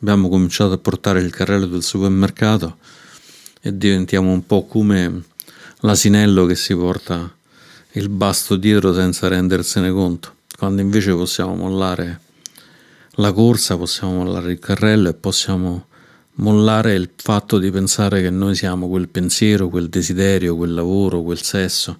Abbiamo 0.00 0.28
cominciato 0.28 0.74
a 0.74 0.78
portare 0.78 1.20
il 1.20 1.30
carrello 1.30 1.66
del 1.66 1.82
supermercato 1.82 2.76
e 3.62 3.76
diventiamo 3.76 4.30
un 4.30 4.44
po' 4.44 4.66
come 4.66 5.22
l'asinello 5.80 6.44
che 6.44 6.54
si 6.54 6.74
porta 6.74 7.34
il 7.92 8.08
basto 8.10 8.56
dietro 8.56 8.92
senza 8.92 9.28
rendersene 9.28 9.90
conto, 9.90 10.34
quando 10.58 10.82
invece 10.82 11.12
possiamo 11.12 11.54
mollare 11.54 12.20
la 13.12 13.32
corsa, 13.32 13.76
possiamo 13.76 14.24
mollare 14.24 14.52
il 14.52 14.58
carrello 14.58 15.08
e 15.08 15.14
possiamo 15.14 15.86
mollare 16.34 16.94
il 16.94 17.10
fatto 17.14 17.58
di 17.58 17.70
pensare 17.70 18.22
che 18.22 18.30
noi 18.30 18.54
siamo 18.54 18.88
quel 18.88 19.08
pensiero, 19.08 19.68
quel 19.68 19.88
desiderio, 19.88 20.56
quel 20.56 20.74
lavoro, 20.74 21.22
quel 21.22 21.42
sesso. 21.42 21.98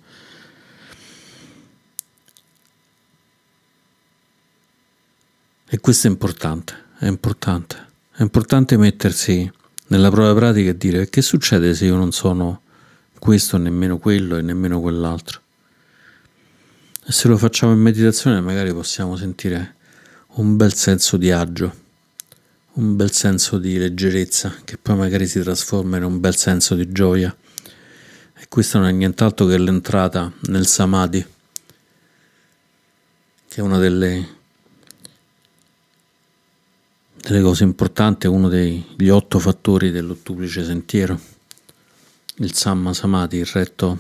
E 5.68 5.81
questo 5.81 6.07
è 6.07 6.11
importante, 6.11 6.75
è 6.99 7.07
importante. 7.07 7.90
È 8.14 8.23
importante 8.23 8.77
mettersi 8.77 9.51
nella 9.87 10.11
prova 10.11 10.35
pratica 10.35 10.71
e 10.71 10.77
dire 10.77 11.09
che 11.09 11.23
succede 11.23 11.75
se 11.75 11.87
io 11.87 11.97
non 11.97 12.12
sono 12.12 12.61
questo, 13.18 13.57
nemmeno 13.57 13.99
quello 13.99 14.37
e 14.37 14.42
nemmeno 14.42 14.81
quell'altro. 14.81 15.40
E 17.05 17.12
se 17.12 17.29
lo 17.29 17.37
facciamo 17.37 17.73
in 17.73 17.81
meditazione 17.81 18.40
magari 18.40 18.73
possiamo 18.73 19.16
sentire 19.16 19.77
un 20.35 20.57
bel 20.57 20.75
senso 20.75 21.16
di 21.16 21.31
agio, 21.31 21.75
un 22.75 22.97
bel 22.97 23.13
senso 23.13 23.59
di 23.59 23.77
leggerezza 23.77 24.55
che 24.65 24.79
poi 24.79 24.97
magari 24.97 25.27
si 25.27 25.41
trasforma 25.41 25.99
in 25.99 26.05
un 26.05 26.21
bel 26.21 26.37
senso 26.37 26.75
di 26.75 26.91
gioia. 26.91 27.35
E 28.35 28.49
questo 28.49 28.79
non 28.79 28.89
è 28.89 28.93
nient'altro 28.93 29.47
che 29.47 29.59
l'entrata 29.59 30.33
nel 30.49 30.67
samadhi, 30.67 31.25
che 33.49 33.57
è 33.57 33.61
una 33.61 33.79
delle 33.79 34.41
delle 37.23 37.41
cose 37.41 37.63
importanti, 37.63 38.27
uno 38.27 38.49
degli 38.49 39.09
otto 39.09 39.39
fattori 39.39 39.93
dell'ottuplice 39.93 40.65
sentiero, 40.65 41.21
il 42.37 42.53
Samma 42.53 42.93
Samadhi, 42.93 43.37
il 43.37 43.47
retto, 43.47 43.99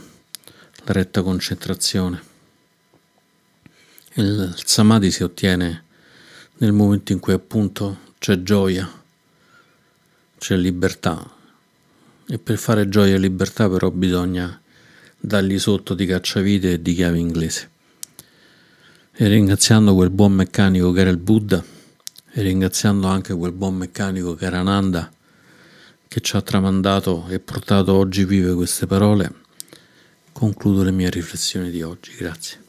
la 0.84 0.92
retta 0.92 1.22
concentrazione. 1.22 2.20
Il 4.14 4.52
Samadhi 4.64 5.12
si 5.12 5.22
ottiene 5.22 5.84
nel 6.56 6.72
momento 6.72 7.12
in 7.12 7.20
cui 7.20 7.32
appunto 7.32 8.10
c'è 8.22 8.40
gioia, 8.44 8.88
c'è 10.38 10.56
libertà 10.56 11.28
e 12.24 12.38
per 12.38 12.56
fare 12.56 12.88
gioia 12.88 13.16
e 13.16 13.18
libertà 13.18 13.68
però 13.68 13.90
bisogna 13.90 14.60
dargli 15.18 15.58
sotto 15.58 15.94
di 15.94 16.06
cacciavite 16.06 16.74
e 16.74 16.82
di 16.82 16.94
chiave 16.94 17.18
inglese. 17.18 17.70
E 19.10 19.26
ringraziando 19.26 19.96
quel 19.96 20.10
buon 20.10 20.34
meccanico 20.34 20.92
che 20.92 21.00
era 21.00 21.10
il 21.10 21.16
Buddha, 21.16 21.64
e 22.30 22.42
ringraziando 22.42 23.08
anche 23.08 23.34
quel 23.34 23.50
buon 23.50 23.74
meccanico 23.74 24.36
che 24.36 24.44
era 24.44 24.62
Nanda 24.62 25.10
che 26.06 26.20
ci 26.20 26.36
ha 26.36 26.42
tramandato 26.42 27.26
e 27.26 27.40
portato 27.40 27.92
oggi 27.92 28.24
vive 28.24 28.54
queste 28.54 28.86
parole, 28.86 29.32
concludo 30.30 30.84
le 30.84 30.92
mie 30.92 31.10
riflessioni 31.10 31.72
di 31.72 31.82
oggi. 31.82 32.14
Grazie. 32.14 32.60